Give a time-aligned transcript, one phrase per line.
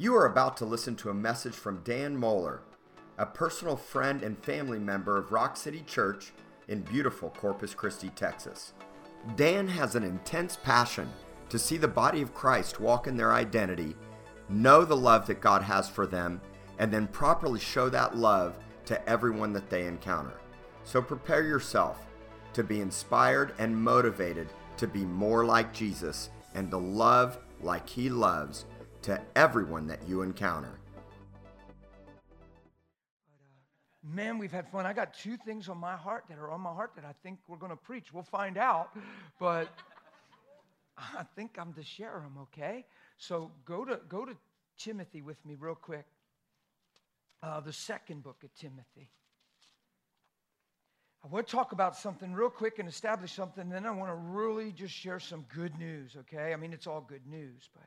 [0.00, 2.60] You are about to listen to a message from Dan Moeller,
[3.18, 6.32] a personal friend and family member of Rock City Church
[6.68, 8.74] in beautiful Corpus Christi, Texas.
[9.34, 11.10] Dan has an intense passion
[11.48, 13.96] to see the body of Christ walk in their identity,
[14.48, 16.40] know the love that God has for them,
[16.78, 20.38] and then properly show that love to everyone that they encounter.
[20.84, 22.06] So prepare yourself
[22.52, 24.46] to be inspired and motivated
[24.76, 28.64] to be more like Jesus and to love like He loves
[29.02, 30.78] to everyone that you encounter.
[34.02, 34.86] Man, we've had fun.
[34.86, 37.38] I got two things on my heart that are on my heart that I think
[37.46, 38.12] we're going to preach.
[38.12, 38.96] We'll find out,
[39.38, 39.68] but
[40.96, 42.86] I think I'm to share them, okay?
[43.18, 44.34] So go to, go to
[44.78, 46.06] Timothy with me real quick.
[47.42, 49.10] Uh, the second book of Timothy.
[51.24, 54.14] I want to talk about something real quick and establish something, then I want to
[54.14, 56.52] really just share some good news, okay?
[56.52, 57.84] I mean, it's all good news, but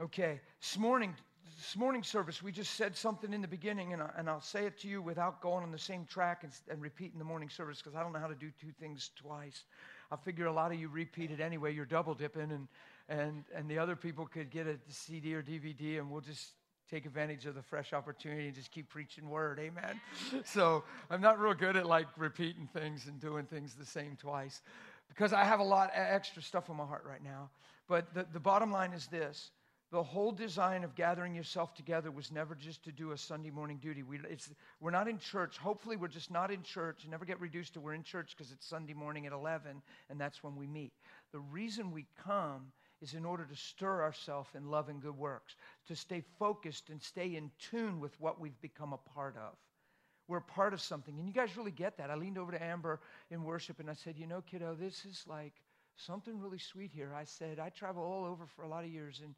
[0.00, 1.14] Okay, this morning,
[1.58, 4.64] this morning service, we just said something in the beginning, and, I, and I'll say
[4.64, 7.82] it to you without going on the same track and, and repeating the morning service
[7.82, 9.64] because I don't know how to do two things twice.
[10.10, 11.74] I figure a lot of you repeat it anyway.
[11.74, 12.66] You're double dipping, and,
[13.10, 16.52] and, and the other people could get a CD or DVD, and we'll just
[16.90, 19.58] take advantage of the fresh opportunity and just keep preaching word.
[19.58, 20.00] Amen.
[20.46, 24.62] so I'm not real good at like repeating things and doing things the same twice
[25.10, 27.50] because I have a lot extra stuff on my heart right now.
[27.86, 29.50] But the, the bottom line is this
[29.90, 33.78] the whole design of gathering yourself together was never just to do a Sunday morning
[33.78, 34.04] duty.
[34.04, 34.20] We,
[34.80, 35.58] we're not in church.
[35.58, 37.06] Hopefully, we're just not in church.
[37.08, 40.44] Never get reduced to we're in church because it's Sunday morning at 11 and that's
[40.44, 40.92] when we meet.
[41.32, 45.56] The reason we come is in order to stir ourselves in love and good works,
[45.88, 49.56] to stay focused and stay in tune with what we've become a part of.
[50.28, 51.18] We're part of something.
[51.18, 52.10] And you guys really get that.
[52.10, 55.24] I leaned over to Amber in worship and I said, You know, kiddo, this is
[55.26, 55.54] like
[55.96, 57.12] something really sweet here.
[57.14, 59.34] I said, I travel all over for a lot of years and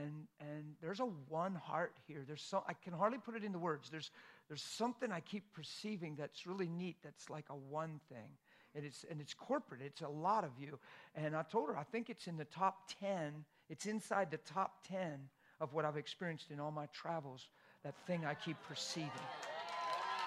[0.00, 2.24] and and there's a one heart here.
[2.26, 3.90] There's so i can hardly put it into words.
[3.90, 4.10] There's
[4.48, 8.28] there's something i keep perceiving that's really neat that's like a one thing.
[8.74, 9.80] And it's and it's corporate.
[9.84, 10.78] It's a lot of you.
[11.14, 14.86] And i told her i think it's in the top 10 it's inside the top
[14.88, 15.18] 10
[15.60, 17.48] of what i've experienced in all my travels
[17.84, 19.10] that thing i keep perceiving.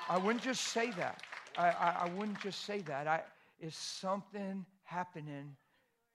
[0.07, 1.23] I wouldn't just say that.
[1.57, 3.07] I i, I wouldn't just say that.
[3.07, 3.21] I
[3.59, 5.55] is something happening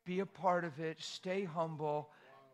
[0.04, 2.08] be a part of it stay humble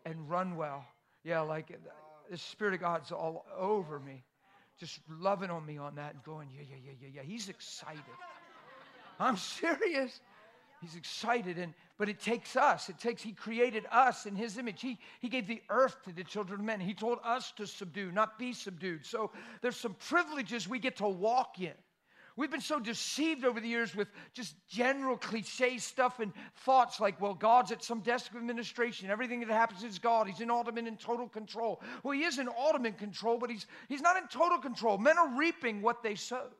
[0.05, 0.85] and run well.
[1.27, 1.89] Yeah, like uh,
[2.31, 4.23] the Spirit of God's all over me,
[4.79, 7.21] just loving on me on that and going, yeah, yeah, yeah, yeah, yeah.
[7.21, 7.99] He's excited.
[9.19, 10.21] I'm serious.
[10.79, 12.87] He's excited, and but it takes us.
[12.87, 14.79] It takes He created us in His image.
[14.79, 16.79] He He gave the earth to the children of men.
[16.79, 19.05] He told us to subdue, not be subdued.
[19.05, 21.73] So there's some privileges we get to walk in.
[22.37, 27.19] We've been so deceived over the years with just general cliche stuff and thoughts like,
[27.19, 29.09] well, God's at some desk of administration.
[29.09, 30.27] Everything that happens is God.
[30.27, 31.81] He's in ultimate and total control.
[32.03, 34.99] Well, He is in ultimate control, but He's, he's not in total control.
[34.99, 36.53] Men are reaping what they sowed.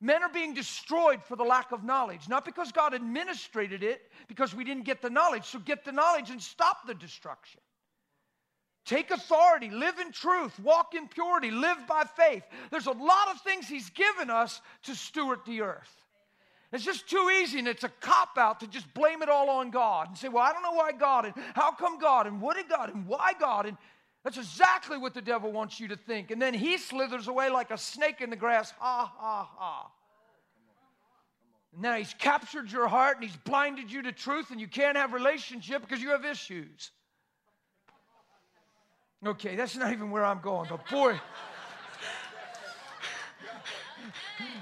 [0.00, 4.52] Men are being destroyed for the lack of knowledge, not because God administrated it, because
[4.52, 5.44] we didn't get the knowledge.
[5.44, 7.60] So get the knowledge and stop the destruction.
[8.90, 12.42] Take authority, live in truth, walk in purity, live by faith.
[12.72, 15.94] There's a lot of things He's given us to steward the earth.
[16.72, 19.70] It's just too easy and it's a cop out to just blame it all on
[19.70, 22.56] God and say, well, I don't know why God and how come God and what
[22.56, 23.66] did God and why God.
[23.66, 23.76] And
[24.24, 26.32] that's exactly what the devil wants you to think.
[26.32, 28.72] And then he slithers away like a snake in the grass.
[28.80, 29.90] Ha, ha, ha.
[31.74, 34.96] And now he's captured your heart and he's blinded you to truth and you can't
[34.96, 36.90] have relationship because you have issues.
[39.26, 41.20] Okay, that's not even where I'm going, but boy,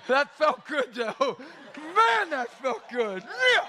[0.08, 1.36] that felt good though.
[1.76, 3.22] Man, that felt good.
[3.22, 3.64] Yeah.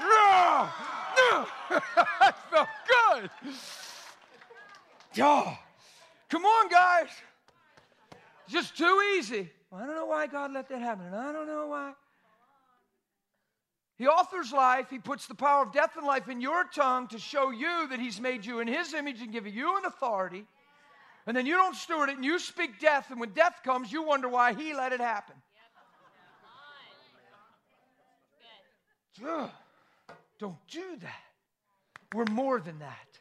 [0.00, 1.44] Yeah.
[2.20, 2.68] That felt
[3.10, 3.30] good.
[5.20, 5.58] Oh,
[6.28, 7.08] come on, guys.
[8.48, 9.50] Just too easy.
[9.70, 11.06] Well, I don't know why God let that happen.
[11.06, 11.92] And I don't know why.
[13.98, 14.90] He authors life.
[14.90, 17.98] He puts the power of death and life in your tongue to show you that
[17.98, 20.44] He's made you in His image and given you an authority.
[21.26, 23.10] And then you don't steward it and you speak death.
[23.10, 25.34] And when death comes, you wonder why He let it happen.
[29.26, 29.50] Ugh,
[30.38, 31.22] don't do that.
[32.14, 33.18] We're more than that.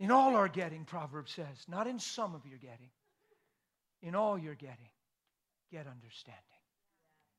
[0.00, 2.90] In all our getting, Proverbs says, not in some of your getting,
[4.02, 4.88] in all your getting,
[5.70, 6.51] get understanding.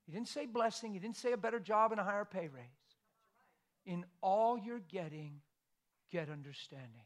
[0.05, 2.63] He didn't say blessing, he didn't say a better job and a higher pay raise.
[3.85, 5.41] In all you're getting,
[6.11, 7.05] get understanding.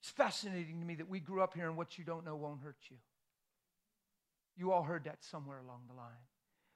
[0.00, 2.60] It's fascinating to me that we grew up here and what you don't know won't
[2.60, 2.96] hurt you.
[4.56, 6.12] You all heard that somewhere along the line.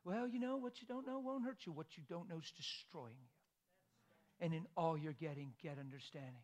[0.04, 1.72] Well, you know, what you don't know won't hurt you.
[1.72, 4.44] What you don't know is destroying you.
[4.44, 6.42] And in all you're getting, get understanding.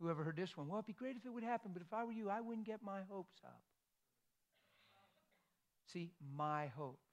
[0.00, 0.68] Whoever heard this one?
[0.68, 2.66] Well, it'd be great if it would happen, but if I were you, I wouldn't
[2.66, 3.60] get my hopes up.
[5.92, 7.03] See, my hopes.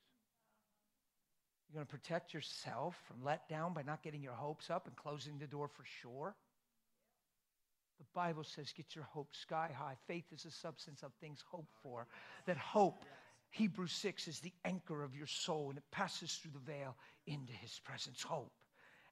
[1.72, 4.96] You're going to protect yourself from let down by not getting your hopes up and
[4.98, 6.36] closing the door for sure.
[7.98, 9.96] The Bible says, get your hope sky high.
[10.06, 12.08] Faith is the substance of things hoped for.
[12.46, 13.06] That hope,
[13.52, 17.54] Hebrews 6, is the anchor of your soul and it passes through the veil into
[17.54, 18.22] his presence.
[18.22, 18.52] Hope.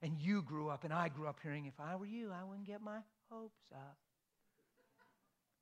[0.02, 2.66] And you grew up, and I grew up hearing, if I were you, I wouldn't
[2.66, 2.98] get my
[3.30, 3.96] hopes up.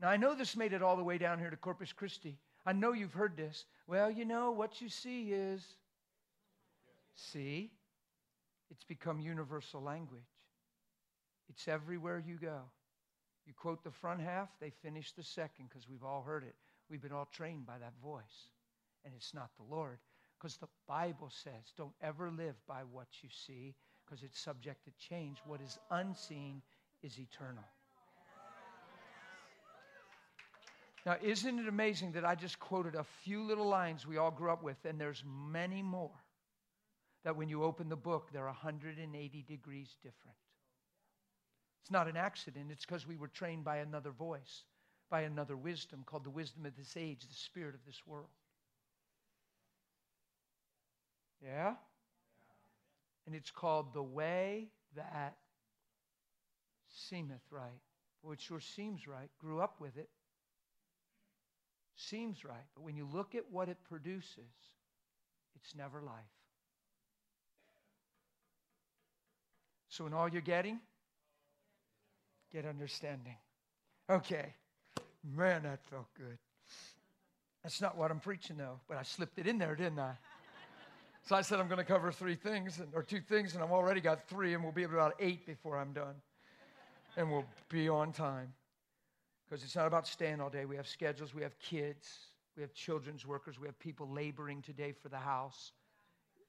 [0.01, 2.39] Now, I know this made it all the way down here to Corpus Christi.
[2.65, 3.67] I know you've heard this.
[3.87, 5.77] Well, you know, what you see is
[7.19, 7.71] see.
[8.71, 10.21] It's become universal language.
[11.49, 12.61] It's everywhere you go.
[13.47, 16.55] You quote the front half, they finish the second because we've all heard it.
[16.91, 18.51] We've been all trained by that voice.
[19.05, 19.99] And it's not the Lord.
[20.39, 23.75] Because the Bible says, don't ever live by what you see
[24.05, 25.39] because it's subject to change.
[25.47, 26.63] What is unseen
[27.03, 27.65] is eternal.
[31.07, 34.51] Now, isn't it amazing that I just quoted a few little lines we all grew
[34.51, 36.11] up with, and there's many more
[37.25, 40.37] that when you open the book, they're 180 degrees different.
[41.83, 44.65] It's not an accident, it's because we were trained by another voice,
[45.11, 48.29] by another wisdom called the wisdom of this age, the spirit of this world.
[51.43, 51.75] Yeah?
[53.27, 55.37] And it's called the way that
[56.89, 57.81] seemeth right.
[58.23, 59.31] Well, it sure seems right.
[59.39, 60.09] Grew up with it.
[61.97, 62.67] Seems right.
[62.75, 64.53] But when you look at what it produces,
[65.55, 66.38] it's never life.
[69.99, 70.79] So, in all you're getting,
[72.53, 73.35] get understanding.
[74.09, 74.55] Okay.
[75.37, 76.39] Man, that felt good.
[77.65, 80.13] That's not what I'm preaching, though, but I slipped it in there, didn't I?
[81.25, 84.01] So I said I'm going to cover three things, or two things, and I've already
[84.01, 86.15] got three, and we'll be about eight before I'm done.
[87.17, 88.53] And we'll be on time.
[89.49, 90.65] Because it's not about staying all day.
[90.65, 92.09] We have schedules, we have kids,
[92.57, 95.73] we have children's workers, we have people laboring today for the house.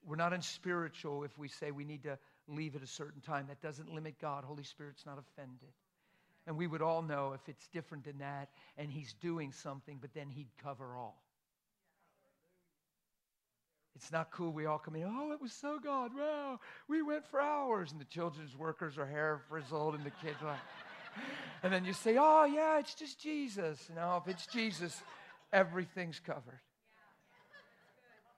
[0.06, 2.16] We're not unspiritual if we say we need to
[2.50, 3.46] leave at a certain time.
[3.48, 4.44] That doesn't limit God.
[4.44, 5.72] Holy Spirit's not offended.
[6.46, 10.14] And we would all know if it's different than that and He's doing something, but
[10.14, 11.22] then He'd cover all.
[13.96, 14.52] It's not cool.
[14.52, 16.12] We all come in, oh, it was so God.
[16.16, 16.58] Wow,
[16.88, 17.92] we went for hours.
[17.92, 20.58] And the children's workers are hair frizzled, and the kids are like,
[21.62, 23.90] and then you say, oh, yeah, it's just Jesus.
[23.94, 25.02] Now, if it's Jesus,
[25.52, 26.60] everything's covered.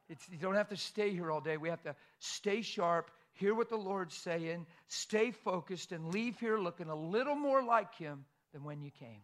[0.09, 1.57] It's, you don't have to stay here all day.
[1.57, 6.59] We have to stay sharp, hear what the Lord's saying, stay focused, and leave here
[6.59, 9.23] looking a little more like Him than when you came.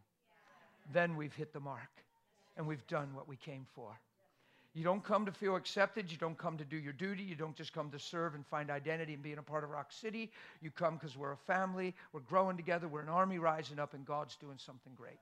[0.93, 1.91] Then we've hit the mark
[2.57, 3.99] and we've done what we came for.
[4.75, 6.11] You don't come to feel accepted.
[6.11, 7.23] You don't come to do your duty.
[7.23, 9.91] You don't just come to serve and find identity and being a part of Rock
[9.91, 10.31] City.
[10.61, 11.95] You come because we're a family.
[12.13, 12.87] We're growing together.
[12.87, 15.19] We're an army rising up, and God's doing something great.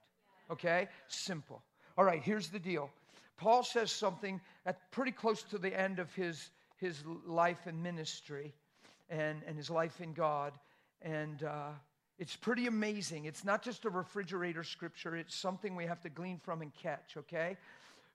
[0.51, 0.89] Okay?
[1.09, 1.63] Simple.
[1.97, 2.91] All right, here's the deal.
[3.39, 8.53] Paul says something at pretty close to the end of his, his life and ministry
[9.09, 10.53] and, and his life in God.
[11.03, 11.71] And uh,
[12.19, 13.27] it's pretty amazing.
[13.27, 17.17] It's not just a refrigerator scripture, it's something we have to glean from and catch,
[17.17, 17.57] okay?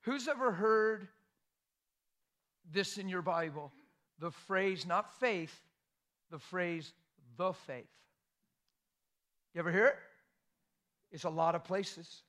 [0.01, 1.07] Who's ever heard
[2.71, 3.71] this in your Bible?
[4.19, 5.55] The phrase, not faith,
[6.31, 6.93] the phrase,
[7.37, 7.85] the faith.
[9.53, 9.95] You ever hear it?
[11.11, 12.23] It's a lot of places.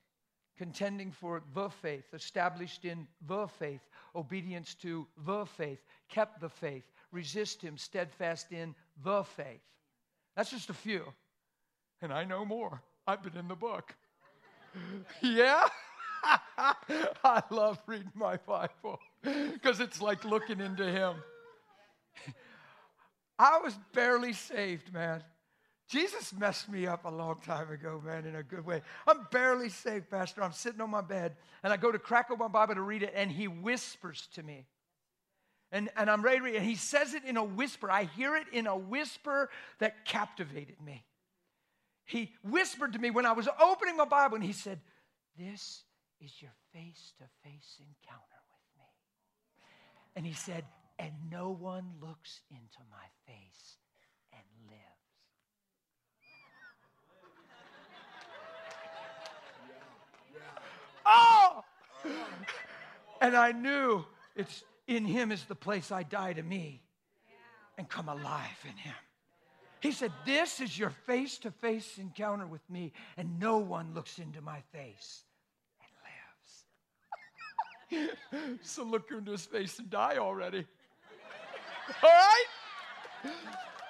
[0.58, 3.80] Contending for the faith, established in the faith,
[4.14, 9.60] obedience to the faith, kept the faith, resist him, steadfast in the faith.
[10.36, 11.04] That's just a few.
[12.00, 12.82] And I know more.
[13.06, 13.94] I've been in the book.
[15.22, 15.64] yeah?
[17.24, 21.16] I love reading my Bible because it's like looking into Him.
[23.38, 25.22] I was barely saved, man.
[25.88, 28.82] Jesus messed me up a long time ago, man, in a good way.
[29.06, 30.42] I'm barely saved, Pastor.
[30.42, 33.02] I'm sitting on my bed and I go to crack open my Bible to read
[33.02, 34.66] it, and He whispers to me
[35.72, 36.56] and, and I'm ready to read.
[36.56, 37.90] And he says it in a whisper.
[37.90, 39.48] I hear it in a whisper
[39.78, 41.02] that captivated me.
[42.04, 44.80] He whispered to me when I was opening my Bible, and he said,
[45.38, 45.82] This
[46.20, 48.84] is your face to face encounter with me.
[50.14, 50.64] And he said,
[50.98, 53.78] And no one looks into my face
[54.32, 54.78] and lives.
[61.04, 61.64] Oh!
[63.20, 64.04] And I knew
[64.36, 64.62] it's
[64.96, 66.82] in him is the place I die to me
[67.78, 68.94] and come alive in him.
[69.80, 74.18] He said, This is your face to face encounter with me, and no one looks
[74.18, 75.24] into my face
[77.92, 78.58] and lives.
[78.62, 80.64] so look into his face and die already.
[82.02, 82.44] All right?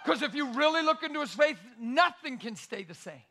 [0.05, 3.23] Because if you really look into his face, nothing can stay the same.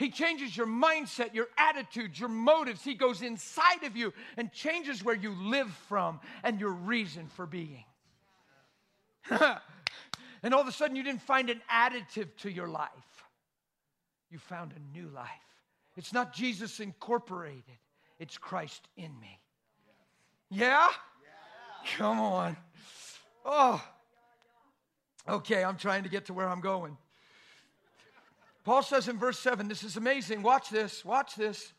[0.00, 2.82] He changes your mindset, your attitudes, your motives.
[2.82, 7.44] He goes inside of you and changes where you live from and your reason for
[7.44, 7.84] being.
[9.30, 12.88] and all of a sudden, you didn't find an additive to your life,
[14.30, 15.28] you found a new life.
[15.98, 17.62] It's not Jesus incorporated,
[18.18, 19.38] it's Christ in me.
[20.48, 20.88] Yeah?
[21.98, 22.56] Come on.
[23.44, 23.84] Oh.
[25.28, 26.96] Okay, I'm trying to get to where I'm going.
[28.64, 30.42] Paul says in verse 7, this is amazing.
[30.42, 31.72] Watch this, watch this.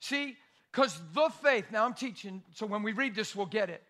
[0.00, 0.36] See,
[0.72, 3.82] because the faith, now I'm teaching, so when we read this, we'll get it.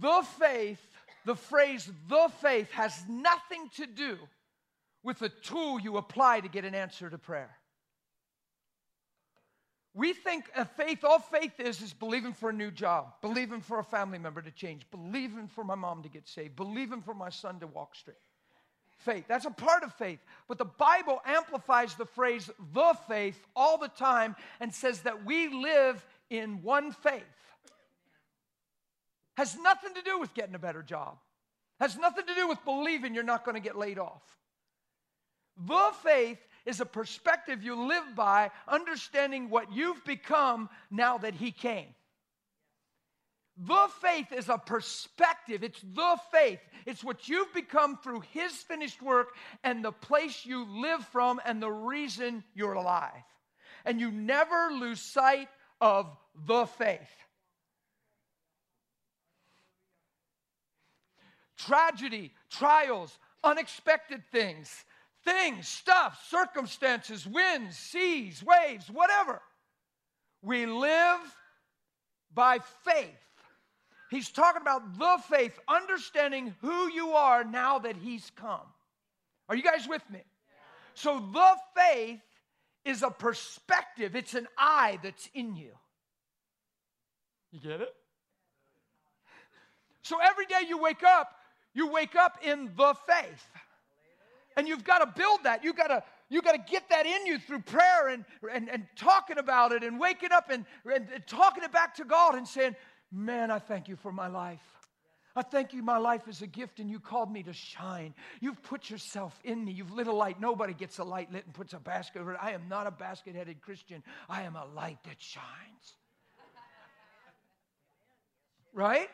[0.00, 0.80] The faith,
[1.24, 4.18] the phrase the faith has nothing to do
[5.02, 7.56] with the tool you apply to get an answer to prayer.
[9.94, 13.78] We think a faith, all faith is, is believing for a new job, believing for
[13.78, 17.28] a family member to change, believing for my mom to get saved, believing for my
[17.28, 18.16] son to walk straight.
[19.04, 20.20] Faith, that's a part of faith.
[20.48, 25.48] But the Bible amplifies the phrase the faith all the time and says that we
[25.48, 27.22] live in one faith.
[29.36, 31.16] Has nothing to do with getting a better job,
[31.80, 34.22] has nothing to do with believing you're not going to get laid off.
[35.66, 41.50] The faith is a perspective you live by, understanding what you've become now that He
[41.50, 41.88] came.
[43.58, 45.62] The faith is a perspective.
[45.62, 46.60] It's the faith.
[46.86, 49.28] It's what you've become through His finished work
[49.62, 53.12] and the place you live from and the reason you're alive.
[53.84, 55.48] And you never lose sight
[55.80, 56.06] of
[56.46, 57.00] the faith.
[61.58, 64.84] Tragedy, trials, unexpected things,
[65.24, 69.40] things, stuff, circumstances, winds, seas, waves, whatever.
[70.40, 71.20] We live
[72.34, 73.10] by faith.
[74.12, 78.66] He's talking about the faith, understanding who you are now that He's come.
[79.48, 80.20] Are you guys with me?
[80.92, 82.20] So the faith
[82.84, 85.70] is a perspective, it's an eye that's in you.
[87.52, 87.94] You get it?
[90.02, 91.34] So every day you wake up,
[91.72, 93.46] you wake up in the faith.
[94.58, 95.64] And you've got to build that.
[95.64, 96.02] You've got to
[96.32, 99.82] you got to get that in you through prayer and, and, and talking about it
[99.82, 102.74] and waking up and, and, and talking it back to God and saying,
[103.12, 104.62] Man, I thank you for my life.
[105.34, 108.14] I thank you, my life is a gift, and you called me to shine.
[108.40, 109.72] You've put yourself in me.
[109.72, 110.40] You've lit a light.
[110.40, 112.38] Nobody gets a light lit and puts a basket over it.
[112.40, 114.02] I am not a basket headed Christian.
[114.28, 115.96] I am a light that shines.
[118.74, 119.08] Right?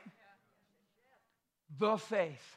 [1.78, 2.56] The faith.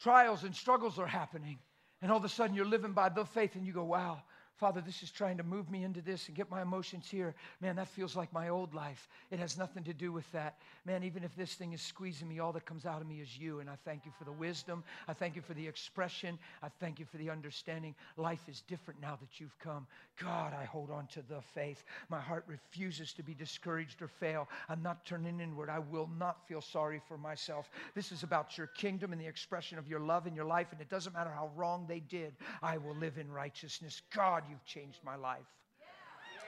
[0.00, 1.58] Trials and struggles are happening.
[2.02, 4.22] And all of a sudden, you're living by the faith, and you go, wow,
[4.60, 7.34] Father, this is trying to move me into this and get my emotions here.
[7.62, 9.08] Man, that feels like my old life.
[9.30, 10.58] It has nothing to do with that.
[10.84, 13.38] Man, even if this thing is squeezing me, all that comes out of me is
[13.38, 13.60] you.
[13.60, 14.84] And I thank you for the wisdom.
[15.08, 16.38] I thank you for the expression.
[16.62, 17.94] I thank you for the understanding.
[18.18, 19.86] Life is different now that you've come.
[20.22, 21.82] God, I hold on to the faith.
[22.10, 24.46] My heart refuses to be discouraged or fail.
[24.68, 25.70] I'm not turning inward.
[25.70, 27.70] I will not feel sorry for myself.
[27.94, 30.66] This is about your kingdom and the expression of your love in your life.
[30.70, 34.02] And it doesn't matter how wrong they did, I will live in righteousness.
[34.14, 35.38] God, you've changed my life.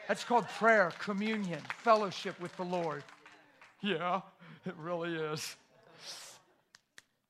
[0.08, 3.04] That's called prayer, communion, fellowship with the Lord.
[3.80, 4.20] Yeah,
[4.66, 5.56] it really is.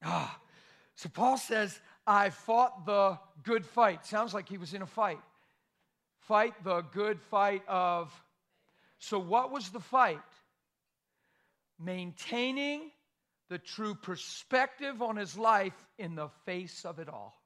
[0.02, 0.38] Ah,
[0.96, 4.06] so Paul says, I fought the good fight.
[4.06, 5.20] Sounds like he was in a fight.
[6.20, 8.10] Fight the good fight of.
[8.98, 10.18] So, what was the fight?
[11.78, 12.90] Maintaining
[13.48, 17.41] the true perspective on his life in the face of it all.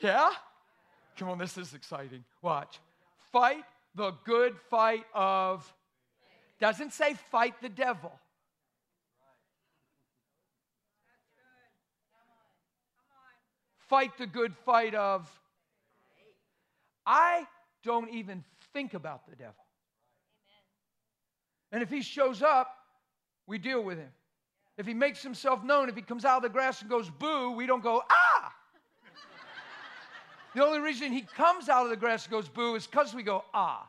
[0.00, 0.30] Yeah?
[1.16, 2.24] Come on, this is exciting.
[2.42, 2.78] Watch.
[3.32, 3.64] Fight
[3.94, 5.72] the good fight of.
[6.60, 8.12] Doesn't say fight the devil.
[13.88, 15.28] Fight the good fight of.
[17.06, 17.46] I
[17.82, 19.54] don't even think about the devil.
[21.72, 22.74] And if he shows up,
[23.46, 24.10] we deal with him.
[24.76, 27.52] If he makes himself known, if he comes out of the grass and goes boo,
[27.52, 28.27] we don't go, ah!
[30.54, 33.22] The only reason he comes out of the grass and goes boo is because we
[33.22, 33.88] go, ah.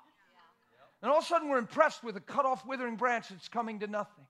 [1.02, 3.80] And all of a sudden we're impressed with a cut off, withering branch that's coming
[3.80, 4.26] to nothing.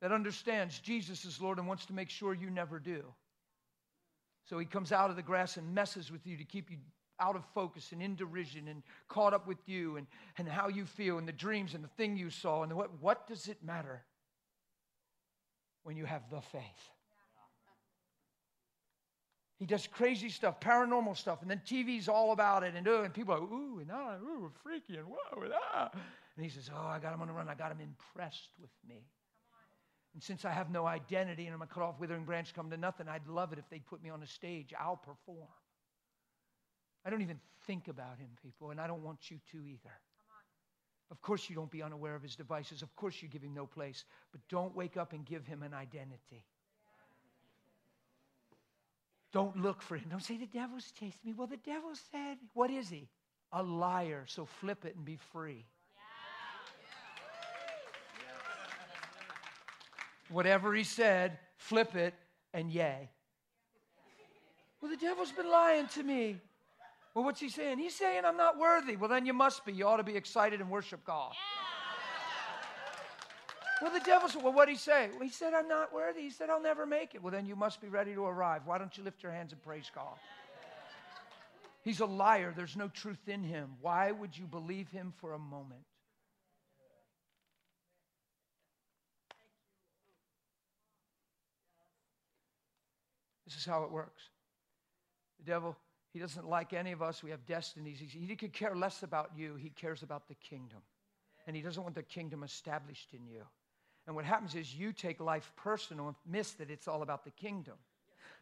[0.00, 3.02] That understands Jesus is Lord and wants to make sure you never do.
[4.44, 6.78] So he comes out of the grass and messes with you to keep you
[7.20, 10.06] out of focus and in derision and caught up with you and,
[10.36, 12.62] and how you feel and the dreams and the thing you saw.
[12.62, 14.04] And what, what does it matter
[15.82, 16.62] when you have the faith?
[19.58, 23.12] He does crazy stuff, paranormal stuff, and then TV's all about it, and, uh, and
[23.12, 25.90] people are, ooh, and ah, ooh, freaky, and whoa, and ah.
[25.92, 27.48] And he says, oh, I got him on the run.
[27.48, 29.02] I got him impressed with me.
[30.14, 32.76] And since I have no identity and I'm a cut off, withering branch, come to
[32.76, 34.72] nothing, I'd love it if they'd put me on a stage.
[34.78, 35.48] I'll perform.
[37.04, 39.92] I don't even think about him, people, and I don't want you to either.
[41.10, 42.82] Of course, you don't be unaware of his devices.
[42.82, 44.04] Of course, you give him no place.
[44.30, 46.44] But don't wake up and give him an identity.
[49.32, 50.08] Don't look for him.
[50.10, 51.34] Don't say, the devil's chasing me.
[51.36, 53.08] Well, the devil said, what is he?
[53.52, 54.24] A liar.
[54.26, 55.66] So flip it and be free.
[60.30, 62.14] Whatever he said, flip it
[62.52, 63.10] and yay.
[64.80, 66.36] Well, the devil's been lying to me.
[67.14, 67.78] Well, what's he saying?
[67.78, 68.96] He's saying I'm not worthy.
[68.96, 69.72] Well, then you must be.
[69.72, 71.32] You ought to be excited and worship God.
[73.80, 75.08] Well, the devil said, Well, what'd he say?
[75.12, 76.22] Well, he said, I'm not worthy.
[76.22, 77.22] He said, I'll never make it.
[77.22, 78.62] Well, then you must be ready to arrive.
[78.64, 80.16] Why don't you lift your hands and praise God?
[81.82, 82.52] He's a liar.
[82.54, 83.70] There's no truth in him.
[83.80, 85.80] Why would you believe him for a moment?
[93.46, 94.22] This is how it works.
[95.38, 95.76] The devil,
[96.12, 97.22] he doesn't like any of us.
[97.22, 97.98] We have destinies.
[97.98, 99.54] He could care less about you.
[99.54, 100.80] He cares about the kingdom.
[101.46, 103.44] And he doesn't want the kingdom established in you.
[104.08, 107.30] And what happens is you take life personal and miss that it's all about the
[107.30, 107.74] kingdom.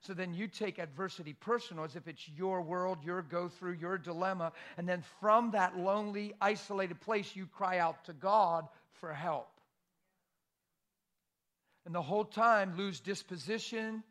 [0.00, 3.98] So then you take adversity personal as if it's your world, your go through, your
[3.98, 4.52] dilemma.
[4.78, 8.68] And then from that lonely, isolated place, you cry out to God
[9.00, 9.48] for help.
[11.84, 14.04] And the whole time, lose disposition,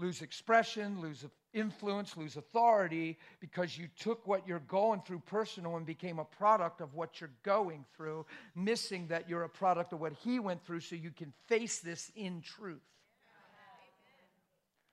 [0.00, 5.84] lose expression, lose influence, lose authority because you took what you're going through personal and
[5.84, 10.12] became a product of what you're going through, missing that you're a product of what
[10.12, 12.80] he went through so you can face this in truth.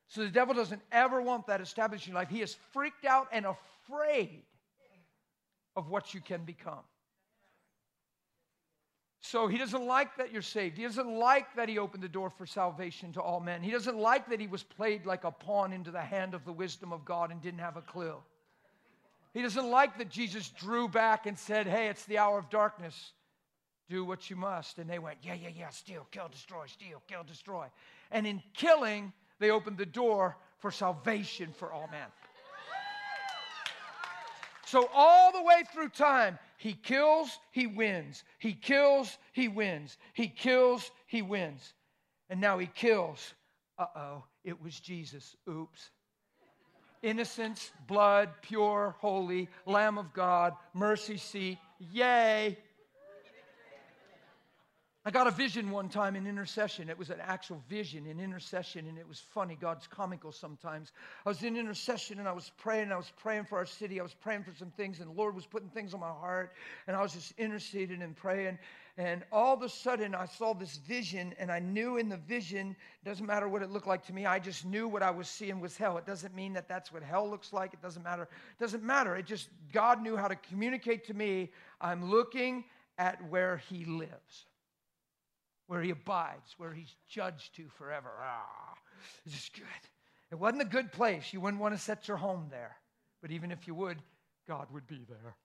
[0.10, 2.30] So the devil doesn't ever want that established establishing life.
[2.30, 4.44] He is freaked out and afraid
[5.76, 6.84] of what you can become.
[9.20, 10.78] So he doesn't like that you're saved.
[10.78, 13.62] He doesn't like that he opened the door for salvation to all men.
[13.62, 16.54] He doesn't like that he was played like a pawn into the hand of the
[16.54, 18.16] wisdom of God and didn't have a clue.
[19.34, 23.12] He doesn't like that Jesus drew back and said, Hey, it's the hour of darkness.
[23.90, 24.77] Do what you must.
[24.77, 27.68] And they went, Yeah, yeah, yeah, steal, kill, destroy, steal, kill, destroy.
[28.12, 32.08] And in killing, they opened the door for salvation for all men.
[34.66, 38.24] So, all the way through time, he kills, he wins.
[38.39, 39.98] He kills, he wins.
[40.13, 41.74] He kills, he wins.
[42.29, 43.33] And now he kills.
[43.77, 45.35] Uh oh, it was Jesus.
[45.48, 45.91] Oops.
[47.03, 51.59] Innocence, blood, pure, holy, Lamb of God, mercy seat.
[51.79, 52.57] Yay.
[55.07, 56.89] I got a vision one time in intercession.
[56.89, 59.55] It was an actual vision in intercession, and it was funny.
[59.57, 60.91] God's comical sometimes.
[61.25, 62.91] I was in intercession and I was praying.
[62.91, 64.01] I was praying for our city.
[64.01, 66.51] I was praying for some things, and the Lord was putting things on my heart.
[66.87, 68.59] And I was just interceding and praying.
[68.98, 72.75] And all of a sudden, I saw this vision, and I knew in the vision,
[73.05, 75.61] doesn't matter what it looked like to me, I just knew what I was seeing
[75.61, 75.98] was hell.
[75.98, 77.74] It doesn't mean that that's what hell looks like.
[77.74, 78.24] It doesn't matter.
[78.24, 79.15] It doesn't matter.
[79.15, 82.65] It just, God knew how to communicate to me, I'm looking
[82.98, 84.48] at where He lives
[85.68, 88.10] where he abides, where he's judged to forever.
[88.20, 88.74] Ah,
[89.25, 89.66] this is good.
[90.32, 91.32] It wasn't a good place.
[91.32, 92.75] You wouldn't want to set your home there.
[93.22, 93.98] But even if you would,
[94.48, 95.36] God would be there.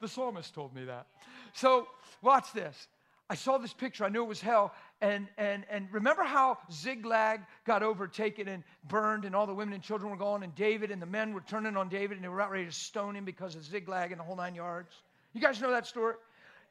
[0.00, 1.06] The psalmist told me that.
[1.54, 1.88] So
[2.22, 2.88] watch this.
[3.28, 4.04] I saw this picture.
[4.04, 4.72] I knew it was hell.
[5.00, 9.82] And, and, and remember how Ziklag got overtaken and burned, and all the women and
[9.82, 12.38] children were gone, and David and the men were turning on David, and they were
[12.38, 14.94] about ready to stone him because of Ziklag and the whole nine yards?
[15.32, 16.14] You guys know that story?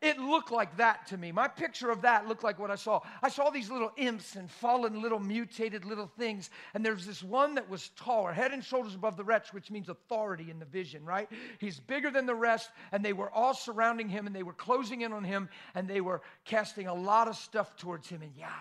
[0.05, 1.31] It looked like that to me.
[1.31, 3.01] My picture of that looked like what I saw.
[3.23, 6.51] I saw these little imps and fallen little mutated little things.
[6.75, 9.89] And there's this one that was taller, head and shoulders above the rest, which means
[9.89, 11.27] authority in the vision, right?
[11.57, 15.01] He's bigger than the rest, and they were all surrounding him and they were closing
[15.01, 18.21] in on him and they were casting a lot of stuff towards him.
[18.21, 18.51] And yeah,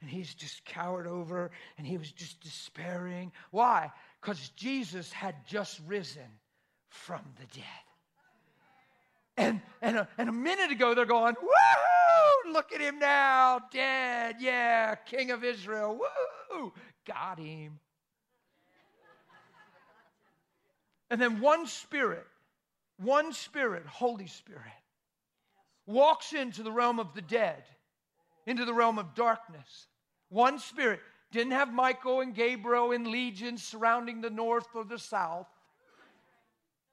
[0.00, 3.30] and he's just cowered over and he was just despairing.
[3.52, 3.92] Why?
[4.20, 6.26] Because Jesus had just risen
[6.88, 7.89] from the dead.
[9.40, 12.52] And, and, a, and a minute ago, they're going, Woo!
[12.52, 14.36] Look at him now, dead.
[14.38, 15.98] Yeah, King of Israel.
[15.98, 16.72] Woo!
[17.06, 17.78] Got him.
[21.10, 22.26] And then one spirit,
[22.98, 24.62] one spirit, Holy Spirit,
[25.86, 27.64] walks into the realm of the dead,
[28.46, 29.86] into the realm of darkness.
[30.28, 31.00] One spirit
[31.32, 35.48] didn't have Michael and Gabriel in legions surrounding the north or the south.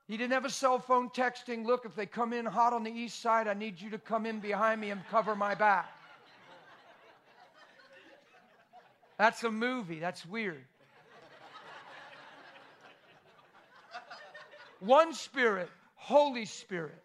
[0.07, 1.65] He didn't have a cell phone texting.
[1.65, 4.25] Look, if they come in hot on the east side, I need you to come
[4.25, 5.89] in behind me and cover my back.
[9.17, 9.99] That's a movie.
[9.99, 10.63] That's weird.
[14.79, 17.01] One Spirit, Holy Spirit,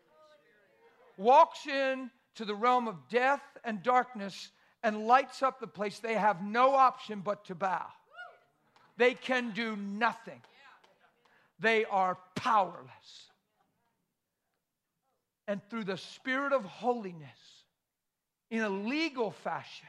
[1.17, 4.51] walks in to the realm of death and darkness
[4.83, 7.87] and lights up the place, they have no option but to bow.
[8.97, 10.41] They can do nothing,
[11.61, 13.31] they are powerless.
[15.47, 17.29] And through the spirit of holiness,
[18.51, 19.89] in a legal fashion,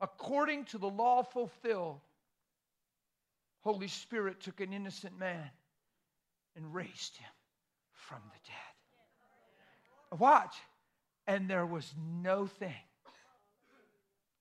[0.00, 2.00] according to the law fulfilled,
[3.60, 5.50] Holy Spirit took an innocent man
[6.54, 7.30] and raised him
[7.92, 10.20] from the dead.
[10.20, 10.54] Watch.
[11.26, 12.70] And there was no thing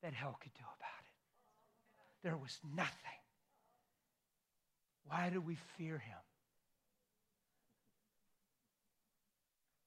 [0.03, 2.23] that hell could do about it.
[2.23, 2.91] There was nothing.
[5.07, 6.24] Why do we fear him?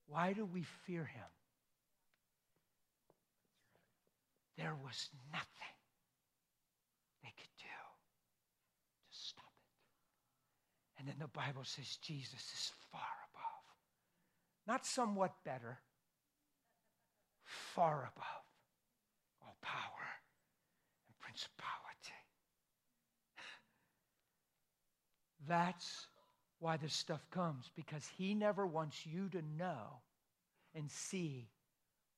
[0.09, 1.31] Why do we fear him?
[4.57, 5.77] There was nothing
[7.23, 10.99] they could do to stop it.
[10.99, 13.65] And then the Bible says Jesus is far above,
[14.67, 15.79] not somewhat better,
[17.45, 18.45] far above
[19.43, 20.09] all power
[21.07, 22.19] and principality.
[25.47, 26.09] That's
[26.61, 30.01] why this stuff comes, because he never wants you to know
[30.75, 31.49] and see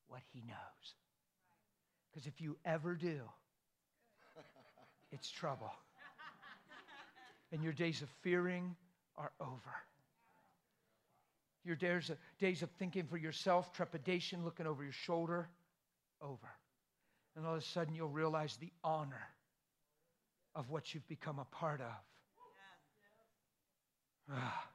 [0.09, 0.95] what he knows.
[2.11, 3.21] Because if you ever do,
[5.13, 5.71] it's trouble.
[7.53, 8.75] And your days of fearing
[9.17, 9.75] are over.
[11.65, 15.49] Your days of, days of thinking for yourself, trepidation, looking over your shoulder,
[16.23, 16.49] over.
[17.37, 19.29] And all of a sudden you'll realize the honor
[20.55, 22.10] of what you've become a part of.
[24.31, 24.67] Ah.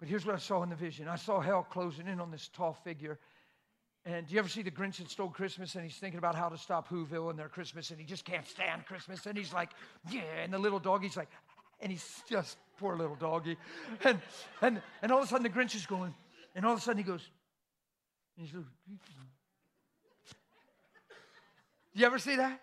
[0.00, 2.48] But here's what I saw in the vision I saw hell closing in on this
[2.48, 3.18] tall figure
[4.06, 6.50] and do you ever see the Grinch that stole Christmas and he's thinking about how
[6.50, 9.70] to stop Whoville and their Christmas and he just can't stand Christmas and he's like,
[10.10, 11.28] yeah, and the little doggy's like,
[11.80, 13.56] and he's just poor little doggy.
[14.04, 14.20] And
[14.60, 16.14] and and all of a sudden the Grinch is going,
[16.54, 17.26] and all of a sudden he goes,
[18.36, 18.64] he's like,
[21.94, 22.60] you ever see that?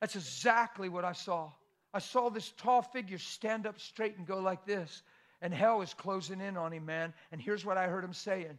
[0.00, 1.52] That's exactly what I saw.
[1.92, 5.02] I saw this tall figure stand up straight and go like this,
[5.42, 7.14] and hell is closing in on him, man.
[7.32, 8.58] And here's what I heard him saying.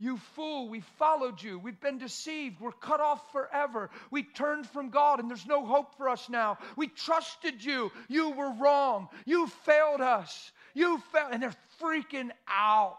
[0.00, 1.58] You fool, we followed you.
[1.58, 2.60] We've been deceived.
[2.60, 3.90] We're cut off forever.
[4.12, 6.58] We turned from God and there's no hope for us now.
[6.76, 7.90] We trusted you.
[8.08, 9.08] You were wrong.
[9.26, 10.52] You failed us.
[10.72, 11.30] You failed.
[11.32, 12.94] And they're freaking out.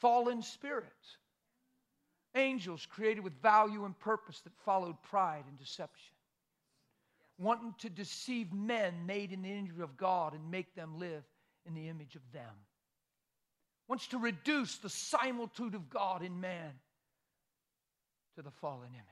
[0.00, 1.16] Fallen spirits,
[2.36, 6.11] angels created with value and purpose that followed pride and deception,
[7.42, 11.22] wanting to deceive men made in the image of God and make them live
[11.66, 12.54] in the image of them
[13.92, 16.72] wants to reduce the similitude of God in man
[18.34, 19.04] to the fallen image.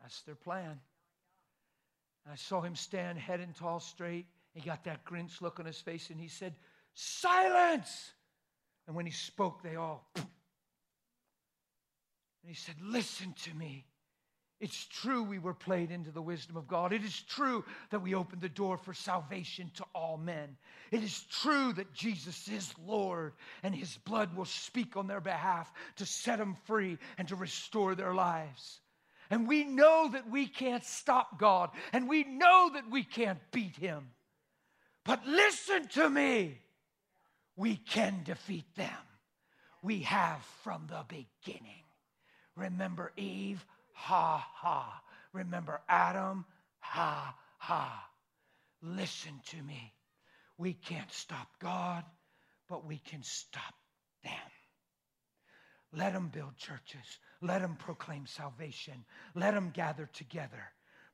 [0.00, 0.78] That's their plan.
[2.30, 4.26] I saw him stand head and tall straight.
[4.54, 6.54] He got that Grinch look on his face and he said,
[6.94, 8.12] Silence!
[8.86, 10.08] And when he spoke, they all.
[10.16, 10.26] And
[12.54, 13.84] he said, Listen to me.
[14.58, 16.92] It's true we were played into the wisdom of God.
[16.92, 20.56] It is true that we opened the door for salvation to all men.
[20.90, 25.70] It is true that Jesus is Lord and his blood will speak on their behalf
[25.96, 28.80] to set them free and to restore their lives.
[29.28, 33.76] And we know that we can't stop God and we know that we can't beat
[33.76, 34.08] him.
[35.04, 36.60] But listen to me.
[37.56, 38.90] We can defeat them.
[39.82, 41.84] We have from the beginning.
[42.56, 43.64] Remember Eve?
[43.96, 45.02] Ha, ha.
[45.32, 46.44] Remember Adam,
[46.78, 48.08] ha, ha.
[48.82, 49.94] Listen to me.
[50.58, 52.04] We can't stop God,
[52.68, 53.74] but we can stop
[54.22, 54.32] them.
[55.92, 57.18] Let them build churches.
[57.40, 59.04] Let them proclaim salvation.
[59.34, 60.62] Let them gather together.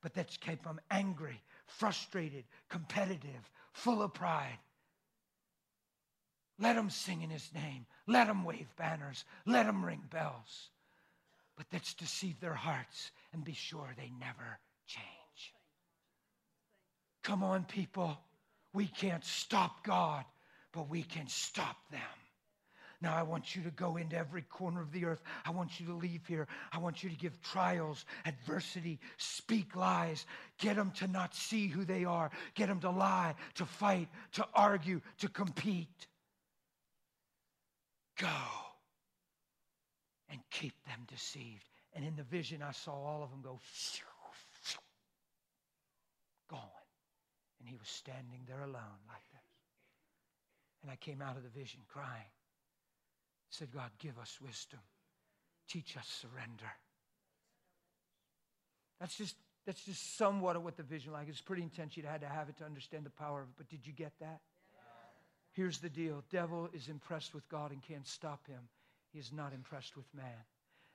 [0.02, 4.58] But let's keep them angry, frustrated, competitive, full of pride.
[6.58, 7.86] Let them sing in his name.
[8.06, 9.24] Let them wave banners.
[9.46, 10.70] Let them ring bells
[11.62, 15.54] but let's deceive their hearts and be sure they never change.
[17.22, 18.18] Come on, people.
[18.74, 20.24] We can't stop God,
[20.72, 22.00] but we can stop them.
[23.00, 25.22] Now, I want you to go into every corner of the earth.
[25.44, 26.48] I want you to leave here.
[26.72, 30.24] I want you to give trials, adversity, speak lies,
[30.58, 34.46] get them to not see who they are, get them to lie, to fight, to
[34.54, 36.06] argue, to compete.
[38.18, 38.28] Go
[40.32, 41.68] and keep them deceived.
[41.94, 43.60] And in the vision, I saw all of them go,
[46.50, 46.62] going.
[47.60, 49.42] And he was standing there alone like this.
[50.82, 52.32] And I came out of the vision crying.
[53.50, 54.80] Said, God, give us wisdom.
[55.68, 56.72] Teach us surrender.
[58.98, 61.28] That's just that's just somewhat of what the vision like.
[61.28, 61.96] It's pretty intense.
[61.96, 63.54] You had to have it to understand the power of it.
[63.56, 64.40] But did you get that?
[65.52, 66.24] Here's the deal.
[66.32, 68.62] Devil is impressed with God and can't stop him
[69.12, 70.44] He is not impressed with man.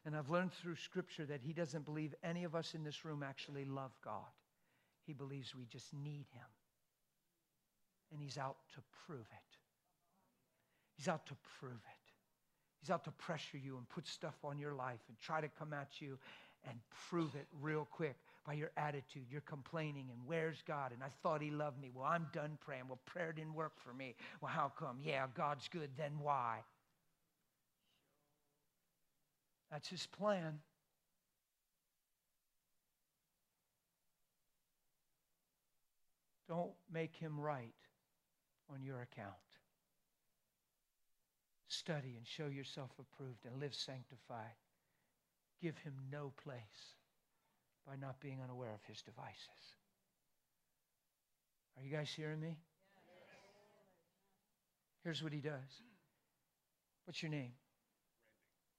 [0.06, 3.24] And I've learned through Scripture that he doesn't believe any of us in this room
[3.24, 4.32] actually love God.
[5.06, 6.46] He believes we just need him.
[8.12, 9.58] And he's out to prove it.
[10.96, 12.12] He's out to prove it.
[12.80, 15.74] He's out to pressure you and put stuff on your life and try to come
[15.74, 16.18] at you
[16.68, 19.26] and prove it real quick by your attitude.
[19.30, 20.94] You're complaining, and where's God?
[20.94, 21.92] And I thought He loved me.
[21.94, 22.84] Well, I'm done praying.
[22.88, 24.16] Well, prayer didn't work for me.
[24.42, 24.98] Well, how come?
[25.04, 25.90] Yeah, God's good.
[25.98, 26.60] Then why?
[29.72, 30.60] That's His plan.
[36.48, 37.74] Don't make Him right
[38.74, 39.34] on your account.
[41.68, 44.56] Study and show yourself approved and live sanctified.
[45.62, 46.96] Give him no place
[47.86, 49.76] by not being unaware of his devices.
[51.78, 52.58] Are you guys hearing me?
[55.04, 55.82] Here's what he does.
[57.06, 57.52] What's your name?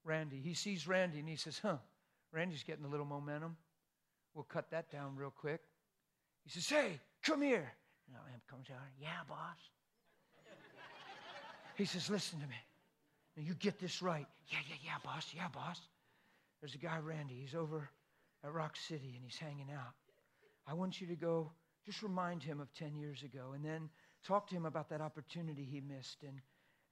[0.08, 0.40] Randy.
[0.42, 1.76] He sees Randy and he says, Huh,
[2.32, 3.56] Randy's getting a little momentum.
[4.34, 5.60] We'll cut that down real quick.
[6.44, 7.72] He says, Hey, come here.
[8.08, 8.80] And Amp comes out.
[9.00, 9.58] Yeah, boss.
[11.76, 12.56] He says, Listen to me.
[13.36, 14.26] Now you get this right.
[14.48, 15.26] Yeah, yeah, yeah, boss.
[15.36, 15.78] Yeah, boss.
[16.60, 17.34] There's a guy, Randy.
[17.40, 17.88] He's over
[18.42, 19.92] at Rock City and he's hanging out.
[20.66, 21.52] I want you to go,
[21.86, 23.88] just remind him of 10 years ago and then
[24.26, 26.22] talk to him about that opportunity he missed.
[26.22, 26.40] And,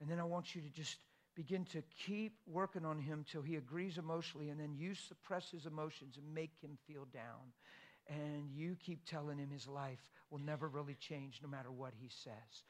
[0.01, 0.99] and then I want you to just
[1.37, 5.67] begin to keep working on him till he agrees emotionally and then you suppress his
[5.67, 7.53] emotions and make him feel down.
[8.09, 12.09] And you keep telling him his life will never really change no matter what he
[12.09, 12.63] says.